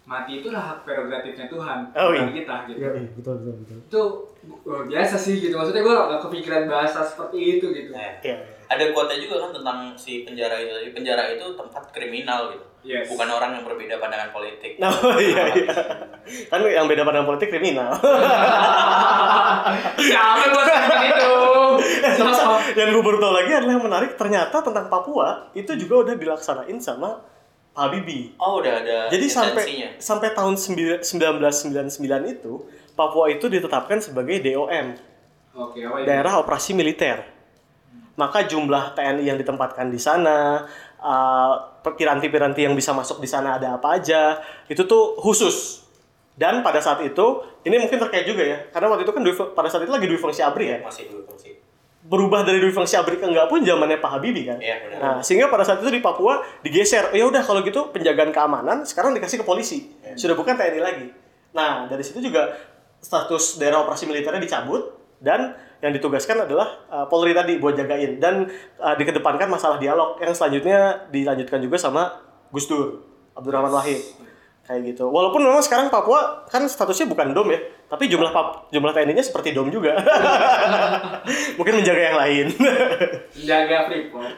mati 0.08 0.42
itu 0.42 0.48
hak 0.50 0.82
prerogatifnya 0.82 1.46
Tuhan 1.46 1.78
Oh, 1.94 2.10
bukan 2.10 2.34
iya. 2.34 2.36
kita 2.42 2.54
gitu. 2.66 2.78
betul 3.20 3.34
betul 3.38 3.54
betul. 3.62 3.78
Itu 3.86 4.02
luar 4.66 4.82
biasa 4.88 5.14
sih 5.14 5.38
gitu. 5.38 5.54
Maksudnya 5.54 5.82
gue 5.86 5.94
gak 5.94 6.22
kepikiran 6.26 6.64
bahasa 6.66 7.00
seperti 7.04 7.38
itu 7.60 7.66
gitu. 7.70 7.90
Ya. 7.94 8.12
Iya. 8.24 8.36
Ada 8.70 8.94
kuotnya 8.94 9.18
juga 9.18 9.36
kan 9.46 9.50
tentang 9.54 9.78
si 9.94 10.22
penjara 10.26 10.56
itu. 10.58 10.94
Penjara 10.94 11.30
itu 11.30 11.46
tempat 11.54 11.90
kriminal 11.94 12.54
gitu. 12.54 12.66
Yes. 12.80 13.12
Bukan 13.12 13.28
orang 13.28 13.60
yang 13.60 13.64
berbeda 13.68 14.00
pandangan 14.00 14.32
politik. 14.32 14.80
Nah, 14.80 14.88
oh, 15.04 15.20
iya 15.20 15.52
iya. 15.52 15.74
Kan 16.48 16.64
yang 16.64 16.88
beda 16.88 17.04
pandang 17.04 17.28
politik 17.28 17.52
kriminal. 17.52 17.92
Siapa 20.00 20.42
sebutin 20.48 21.02
itu? 21.12 21.32
Yang 22.78 22.88
gue 22.96 23.02
baru 23.02 23.18
tahu 23.18 23.32
lagi 23.34 23.50
adalah 23.50 23.72
yang 23.76 23.84
menarik 23.84 24.12
ternyata 24.14 24.62
tentang 24.62 24.86
Papua 24.86 25.50
itu 25.52 25.74
juga 25.74 26.06
udah 26.06 26.14
dilaksanain 26.16 26.78
sama 26.78 27.20
Pak 27.70 27.82
Habibie. 27.82 28.34
Oh, 28.38 28.58
udah 28.62 28.82
ada 28.82 28.98
Jadi 29.10 29.26
sampai 29.30 29.64
sampai 29.98 30.28
tahun 30.34 30.54
sembil- 30.58 31.02
1999 31.02 32.34
itu 32.34 32.52
Papua 32.94 33.30
itu 33.30 33.46
ditetapkan 33.46 34.02
sebagai 34.02 34.42
DOM, 34.44 34.86
Oke, 35.56 35.80
daerah 36.04 36.42
operasi 36.42 36.76
militer. 36.76 37.24
Maka 38.18 38.44
jumlah 38.44 38.92
TNI 38.92 39.24
yang 39.24 39.38
ditempatkan 39.40 39.88
di 39.88 39.96
sana, 39.96 40.68
uh, 41.00 41.54
piranti-piranti 41.82 42.62
yang 42.62 42.72
bisa 42.72 42.92
masuk 42.92 43.18
di 43.18 43.26
sana 43.26 43.56
ada 43.56 43.76
apa 43.76 43.96
aja, 43.96 44.38
itu 44.68 44.84
tuh 44.84 45.16
khusus. 45.18 45.80
Dan 46.36 46.64
pada 46.64 46.80
saat 46.80 47.04
itu, 47.04 47.26
ini 47.64 47.76
mungkin 47.76 48.00
terkait 48.00 48.24
juga 48.24 48.40
ya, 48.40 48.58
karena 48.72 48.88
waktu 48.88 49.04
itu 49.04 49.12
kan 49.12 49.20
Dwi- 49.20 49.52
pada 49.52 49.68
saat 49.68 49.84
itu 49.84 49.92
lagi 49.92 50.08
Dwi 50.08 50.16
Fungsi 50.16 50.40
Abri 50.40 50.72
ya, 50.72 50.80
Masih 50.80 51.12
dulu 51.12 51.28
fungsi. 51.28 51.52
berubah 52.00 52.48
dari 52.48 52.64
Dwi 52.64 52.72
Fungsi 52.72 52.96
Abri 52.96 53.20
ke 53.20 53.28
enggak 53.28 53.52
pun 53.52 53.60
zamannya 53.60 54.00
Pak 54.00 54.10
Habibie 54.16 54.48
kan. 54.48 54.56
Benar. 54.56 55.00
Nah, 55.00 55.16
sehingga 55.20 55.52
pada 55.52 55.68
saat 55.68 55.84
itu 55.84 55.92
di 55.92 56.00
Papua 56.00 56.40
digeser. 56.64 57.12
Ya 57.12 57.28
udah 57.28 57.44
kalau 57.44 57.60
gitu 57.60 57.92
penjagaan 57.92 58.32
keamanan 58.32 58.88
sekarang 58.88 59.12
dikasih 59.12 59.40
ke 59.40 59.44
polisi. 59.44 59.92
Iya. 60.00 60.16
Sudah 60.16 60.32
bukan 60.32 60.56
TNI 60.56 60.80
lagi. 60.80 61.06
Nah, 61.52 61.84
dari 61.92 62.00
situ 62.00 62.24
juga 62.24 62.56
status 63.00 63.60
daerah 63.60 63.84
operasi 63.84 64.08
militernya 64.08 64.40
dicabut 64.40 64.99
dan 65.20 65.54
yang 65.80 65.92
ditugaskan 65.96 66.48
adalah 66.48 66.85
uh, 66.88 67.06
Polri 67.09 67.37
tadi 67.37 67.56
buat 67.61 67.76
jagain 67.76 68.20
dan 68.20 68.48
uh, 68.80 68.96
dikedepankan 68.96 69.48
masalah 69.48 69.76
dialog 69.76 70.16
yang 70.20 70.33
selanjutnya 70.33 71.09
dilanjutkan 71.12 71.61
juga 71.61 71.76
sama 71.76 72.20
Gus 72.52 72.68
Dur, 72.68 73.04
Abdurrahman 73.37 73.72
Wahid. 73.72 74.00
Kayak 74.64 74.94
gitu. 74.94 75.11
Walaupun 75.11 75.42
memang 75.42 75.64
sekarang 75.64 75.90
Papua 75.90 76.46
kan 76.46 76.62
statusnya 76.68 77.11
bukan 77.11 77.35
dom 77.35 77.50
ya, 77.50 77.59
tapi 77.90 78.06
jumlah 78.06 78.30
pap, 78.30 78.70
jumlah 78.70 78.94
TNI-nya 78.94 79.24
seperti 79.24 79.50
dom 79.50 79.66
juga. 79.66 79.98
Mungkin 81.59 81.83
menjaga 81.83 82.02
yang 82.12 82.18
lain. 82.20 82.46
Jaga 83.50 83.90
Freeport. 83.90 84.30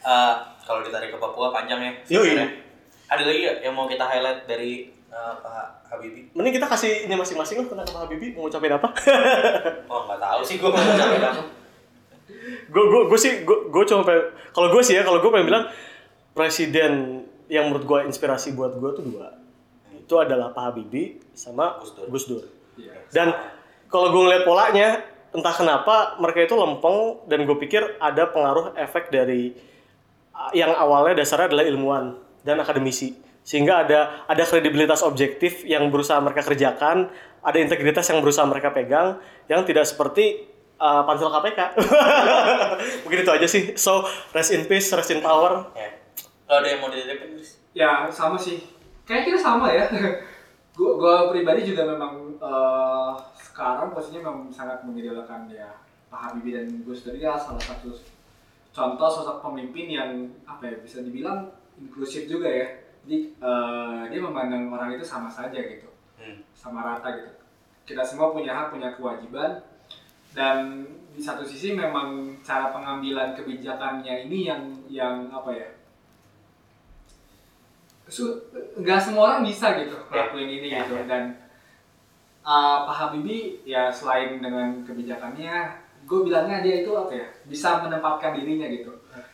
Eh, 0.00 0.34
kalau 0.64 0.80
ditarik 0.86 1.10
ke 1.12 1.18
Papua 1.18 1.50
panjang 1.52 1.82
ya. 1.82 1.92
Yoi. 2.20 2.40
Ada 3.10 3.22
lagi 3.26 3.40
ya 3.42 3.52
yang 3.66 3.74
mau 3.74 3.90
kita 3.90 4.06
highlight 4.06 4.46
dari 4.46 4.99
eh, 5.10 5.34
Pak 5.42 5.90
Habibie? 5.90 6.30
Mending 6.32 6.54
kita 6.56 6.66
kasih 6.70 7.10
ini 7.10 7.14
masing-masing 7.18 7.62
lah 7.62 7.66
tentang 7.66 7.88
Pak 7.90 8.00
Habibie 8.06 8.30
mau 8.34 8.46
ngucapin 8.46 8.72
apa? 8.72 8.88
Oh 9.92 10.06
nggak 10.06 10.20
tahu 10.22 10.40
sih 10.46 10.56
gue 10.62 10.70
mau 10.70 10.78
ngucapin 10.78 11.22
apa. 11.22 11.42
gue 12.70 12.84
gue 12.86 13.02
gue 13.10 13.18
sih 13.18 13.32
gue 13.42 13.58
gue 13.68 13.84
cuma 13.84 14.06
pengen 14.06 14.32
kalau 14.54 14.70
gue 14.70 14.82
sih 14.86 14.94
ya 14.96 15.02
kalau 15.02 15.18
gue 15.18 15.30
pengen 15.34 15.46
bilang 15.50 15.64
presiden 16.32 17.26
yang 17.50 17.68
menurut 17.68 17.84
gue 17.84 17.98
inspirasi 18.06 18.54
buat 18.54 18.78
gue 18.78 18.90
tuh 18.94 19.04
dua 19.04 19.34
itu 19.90 20.14
adalah 20.18 20.54
Pak 20.54 20.62
Habibie 20.70 21.22
sama 21.34 21.78
Gus 21.82 21.94
Dur. 21.94 22.06
Gus 22.10 22.24
Dur. 22.26 22.44
Iya. 22.78 22.94
Dan 23.10 23.28
kalau 23.90 24.14
gue 24.14 24.22
ngeliat 24.26 24.42
polanya 24.46 25.02
entah 25.30 25.54
kenapa 25.54 26.18
mereka 26.18 26.46
itu 26.46 26.54
lempeng 26.58 27.22
dan 27.30 27.46
gue 27.46 27.56
pikir 27.58 27.98
ada 28.02 28.26
pengaruh 28.30 28.74
efek 28.74 29.14
dari 29.14 29.54
yang 30.50 30.74
awalnya 30.74 31.22
dasarnya 31.22 31.54
adalah 31.54 31.66
ilmuwan 31.66 32.18
dan 32.42 32.58
akademisi 32.58 33.14
sehingga 33.50 33.82
ada 33.82 34.30
ada 34.30 34.42
kredibilitas 34.46 35.02
objektif 35.02 35.66
yang 35.66 35.90
berusaha 35.90 36.22
mereka 36.22 36.46
kerjakan 36.46 37.10
ada 37.42 37.58
integritas 37.58 38.06
yang 38.06 38.22
berusaha 38.22 38.46
mereka 38.46 38.70
pegang 38.70 39.18
yang 39.50 39.66
tidak 39.66 39.90
seperti 39.90 40.46
uh, 40.78 41.02
pansel 41.02 41.34
KPK 41.34 41.60
mungkin 43.02 43.18
itu 43.26 43.32
aja 43.34 43.46
sih 43.50 43.74
so 43.74 44.06
rest 44.30 44.54
in 44.54 44.70
peace 44.70 44.94
rest 44.94 45.10
in 45.10 45.18
power 45.18 45.66
Ya. 45.74 46.00
Kalau 46.50 46.66
ada 46.66 46.74
yang 46.74 46.82
mau 46.82 46.90
dititipin, 46.90 47.38
Chris? 47.38 47.62
Ya 47.78 48.10
sama 48.10 48.34
sih. 48.34 48.58
Kayak 49.06 49.30
kita 49.30 49.38
sama 49.38 49.70
ya. 49.70 49.86
gua, 50.76 50.98
gua 50.98 51.16
pribadi 51.30 51.62
juga 51.62 51.86
memang 51.86 52.34
eh, 52.42 53.10
sekarang 53.38 53.94
posisinya 53.94 54.26
memang 54.26 54.50
sangat 54.50 54.82
mengidolakan 54.82 55.46
ya 55.46 55.70
Pak 56.10 56.18
Habibie 56.18 56.58
dan 56.58 56.82
Gus 56.82 57.06
Dur 57.06 57.14
ya 57.14 57.38
salah 57.38 57.62
satu 57.62 57.94
contoh 58.74 59.08
sosok 59.14 59.46
pemimpin 59.46 59.94
yang 59.94 60.10
apa 60.42 60.74
ya 60.74 60.76
bisa 60.82 61.06
dibilang 61.06 61.54
inklusif 61.78 62.26
juga 62.26 62.50
ya. 62.50 62.66
Jadi 63.04 63.18
eh, 63.32 64.00
dia 64.08 64.20
memandang 64.20 64.68
orang 64.68 64.92
itu 64.92 65.02
sama 65.02 65.28
saja 65.28 65.56
gitu, 65.56 65.88
Hmm. 66.16 66.36
sama 66.52 66.84
rata 66.84 67.08
gitu. 67.14 67.32
Kita 67.84 68.02
semua 68.02 68.30
punya 68.30 68.52
hak, 68.52 68.70
punya 68.70 68.92
kewajiban 68.92 69.64
dan 70.30 70.84
di 71.10 71.18
satu 71.18 71.42
sisi 71.42 71.74
memang 71.74 72.38
cara 72.40 72.70
pengambilan 72.70 73.34
kebijakannya 73.34 74.28
ini 74.28 74.46
yang 74.46 74.62
yang 74.86 75.26
apa 75.26 75.50
ya 75.50 75.68
su- 78.06 78.38
nggak 78.76 79.00
semua 79.00 79.22
orang 79.28 79.42
bisa 79.42 79.74
gitu 79.78 79.94
ngelakuin 80.06 80.50
ini 80.50 80.68
Ya, 80.70 80.82
gitu 80.82 80.94
ya. 80.98 81.04
dan 81.06 81.22
uh, 82.42 82.86
Pak 82.86 82.94
Habibie 82.94 83.62
ya 83.64 83.90
selain 83.90 84.38
dengan 84.38 84.82
kebijakannya 84.82 85.54
gue 86.06 86.20
bilangnya 86.22 86.58
dia 86.60 86.82
itu 86.82 86.90
apa 86.90 87.12
ya 87.12 87.28
bisa 87.46 87.82
menempatkan 87.82 88.34
dirinya 88.34 88.66
gitu 88.66 88.90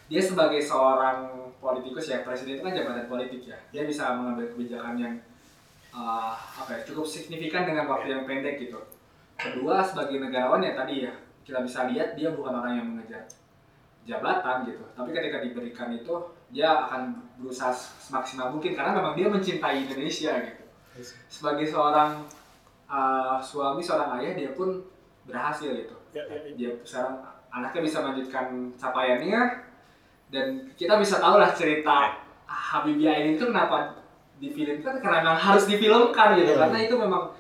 dia 0.08 0.20
sebagai 0.20 0.60
seorang 0.60 1.45
politikus 1.66 2.06
ya 2.06 2.22
presiden 2.22 2.54
itu 2.54 2.62
kan 2.62 2.74
jabatan 2.78 3.10
politik 3.10 3.42
ya. 3.42 3.58
Dia 3.74 3.82
bisa 3.82 4.14
mengambil 4.14 4.54
kebijakan 4.54 4.94
yang 4.94 5.14
uh, 5.90 6.38
apa 6.38 6.78
ya 6.78 6.80
cukup 6.86 7.02
signifikan 7.02 7.66
dengan 7.66 7.90
waktu 7.90 8.14
yang 8.14 8.22
pendek 8.22 8.62
gitu. 8.62 8.78
Kedua 9.34 9.82
sebagai 9.82 10.22
negarawan 10.22 10.62
ya 10.62 10.78
tadi 10.78 11.10
ya 11.10 11.12
kita 11.42 11.66
bisa 11.66 11.90
lihat 11.90 12.14
dia 12.14 12.30
bukan 12.30 12.54
orang 12.62 12.78
yang 12.78 12.86
mengejar 12.86 13.26
jabatan 14.06 14.70
gitu. 14.70 14.86
Tapi 14.94 15.10
ketika 15.10 15.42
diberikan 15.42 15.90
itu 15.90 16.14
dia 16.54 16.86
akan 16.86 17.18
berusaha 17.42 17.74
semaksimal 17.98 18.54
mungkin 18.54 18.78
karena 18.78 18.94
memang 18.94 19.18
dia 19.18 19.26
mencintai 19.26 19.90
Indonesia 19.90 20.32
gitu. 20.46 20.64
Sebagai 21.26 21.66
seorang 21.66 22.22
uh, 22.86 23.42
suami 23.42 23.82
seorang 23.82 24.22
ayah 24.22 24.32
dia 24.38 24.50
pun 24.54 24.86
berhasil 25.26 25.74
gitu. 25.74 25.98
Ya, 26.14 26.22
ya, 26.30 26.38
ya. 26.46 26.52
dia 26.54 26.70
sekarang 26.86 27.18
anaknya 27.50 27.82
bisa 27.82 27.98
melanjutkan 28.00 28.46
capaiannya 28.78 29.40
dan 30.30 30.66
kita 30.74 30.98
bisa 30.98 31.22
tahu 31.22 31.38
lah 31.38 31.54
cerita 31.54 32.18
Habibie 32.46 33.06
Ainun 33.06 33.38
itu 33.38 33.44
kenapa 33.46 33.94
difilmkan 34.36 35.00
karena 35.00 35.22
memang 35.22 35.38
harus 35.38 35.64
difilmkan 35.64 36.36
gitu 36.36 36.52
karena 36.58 36.78
itu 36.82 36.94
memang 36.98 37.32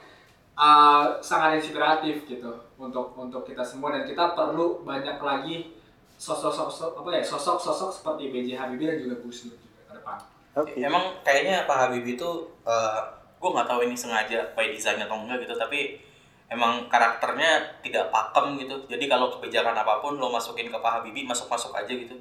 uh, 0.56 1.20
sangat 1.20 1.60
inspiratif 1.60 2.24
gitu 2.24 2.50
untuk 2.80 3.12
untuk 3.14 3.44
kita 3.44 3.60
semua 3.60 3.92
dan 3.92 4.08
kita 4.08 4.32
perlu 4.32 4.80
banyak 4.82 5.20
lagi 5.20 5.76
sosok-sosok 6.16 6.96
apa 7.04 7.10
ya 7.20 7.22
sosok-sosok 7.22 7.90
seperti 7.92 8.32
B.J. 8.32 8.48
Habibie 8.56 8.88
dan 8.88 8.98
juga 9.04 9.16
Gus 9.20 9.48
Dur 9.48 9.56
juga 9.60 9.80
ke 9.84 9.92
depan. 10.00 10.18
Oke. 10.56 10.72
Emang 10.80 11.20
kayaknya 11.20 11.68
Pak 11.68 11.76
Habibie 11.76 12.16
itu 12.16 12.30
eh 12.64 13.00
gue 13.36 13.50
nggak 13.52 13.68
tahu 13.68 13.84
ini 13.84 13.92
sengaja 13.92 14.56
by 14.56 14.72
design 14.72 14.96
atau 15.04 15.20
enggak 15.20 15.44
gitu 15.44 15.54
tapi 15.60 16.00
emang 16.48 16.88
karakternya 16.88 17.80
tidak 17.84 18.08
pakem 18.08 18.56
gitu. 18.64 18.80
Jadi 18.88 19.04
kalau 19.04 19.28
kebijakan 19.36 19.76
apa 19.76 20.00
pun 20.00 20.16
lo 20.16 20.32
masukin 20.32 20.72
ke 20.72 20.78
Pak 20.80 20.92
Habibie 21.00 21.28
masuk-masuk 21.28 21.76
aja 21.76 21.92
gitu. 21.92 22.16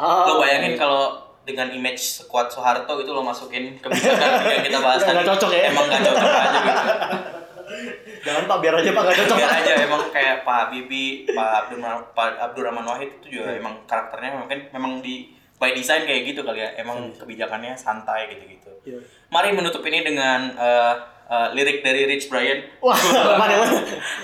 Ah, 0.00 0.24
lo 0.24 0.40
bayangin 0.40 0.80
kalau 0.80 1.20
dengan 1.44 1.68
image 1.68 2.00
sekuat 2.00 2.48
Soeharto 2.48 2.96
itu 2.96 3.10
lo 3.12 3.20
masukin 3.20 3.76
kebijakan 3.76 4.48
yang 4.48 4.64
kita 4.64 4.78
bahas 4.80 5.04
tadi, 5.06 5.20
cocok 5.20 5.50
ya? 5.52 5.68
Emang 5.68 5.84
nggak 5.88 6.00
cocok 6.08 6.24
aja 6.24 6.58
gitu. 6.64 6.82
Jangan 8.24 8.44
Pak 8.44 8.58
biar 8.60 8.74
aja 8.80 8.90
Pak 8.92 9.02
nggak 9.04 9.16
cocok. 9.24 9.36
Biar 9.36 9.52
aja 9.60 9.72
emang 9.80 10.02
kayak 10.12 10.36
Pak 10.44 10.56
Habibie, 10.68 11.28
Pak 11.28 11.48
Abdul 11.64 11.80
Pak 12.16 12.28
Abdurrahman 12.40 12.84
Wahid 12.84 13.10
itu 13.20 13.40
juga 13.40 13.52
emang 13.52 13.84
karakternya 13.84 14.40
mungkin 14.40 14.68
memang 14.72 15.00
di 15.00 15.32
by 15.60 15.76
design 15.76 16.08
kayak 16.08 16.32
gitu 16.32 16.40
kali 16.40 16.64
ya. 16.64 16.72
Emang 16.80 17.12
kebijakannya 17.16 17.76
santai 17.76 18.32
gitu-gitu. 18.32 18.72
Iya. 18.84 18.98
Mari 19.28 19.52
menutup 19.52 19.84
ini 19.84 20.00
dengan 20.00 20.52
eh, 20.56 20.94
eh, 21.28 21.48
lirik 21.52 21.84
dari 21.84 22.08
Rich 22.08 22.28
Brian. 22.28 22.64
Wah, 22.80 22.96
mana 23.40 23.60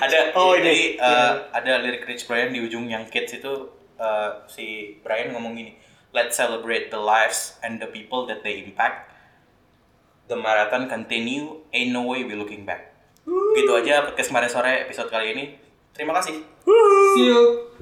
ada 0.00 0.18
Oh, 0.36 0.56
jadi 0.56 0.96
ini. 0.96 1.00
eh, 1.00 1.32
ada 1.52 1.72
lirik 1.80 2.04
Rich 2.04 2.24
Brian 2.28 2.52
di 2.52 2.60
ujung 2.60 2.88
yang 2.88 3.04
kids 3.08 3.36
itu 3.36 3.52
eh, 3.96 4.30
si 4.48 4.96
Brian 5.00 5.32
ngomong 5.32 5.56
gini, 5.56 5.76
let's 6.16 6.36
celebrate 6.36 6.88
the 6.88 7.00
lives 7.00 7.60
and 7.60 7.76
the 7.80 7.88
people 7.88 8.24
that 8.28 8.40
they 8.40 8.64
impact. 8.64 9.12
The 10.26 10.34
marathon 10.34 10.90
continue, 10.90 11.62
ain't 11.70 11.94
no 11.94 12.02
way 12.08 12.26
we 12.26 12.34
looking 12.34 12.66
back. 12.66 12.96
Gitu 13.26 13.70
aja 13.74 14.06
podcast 14.06 14.30
kemarin 14.30 14.50
sore 14.50 14.72
episode 14.86 15.10
kali 15.10 15.34
ini. 15.34 15.44
Terima 15.94 16.14
kasih. 16.18 16.42
See 17.14 17.26
you. 17.30 17.75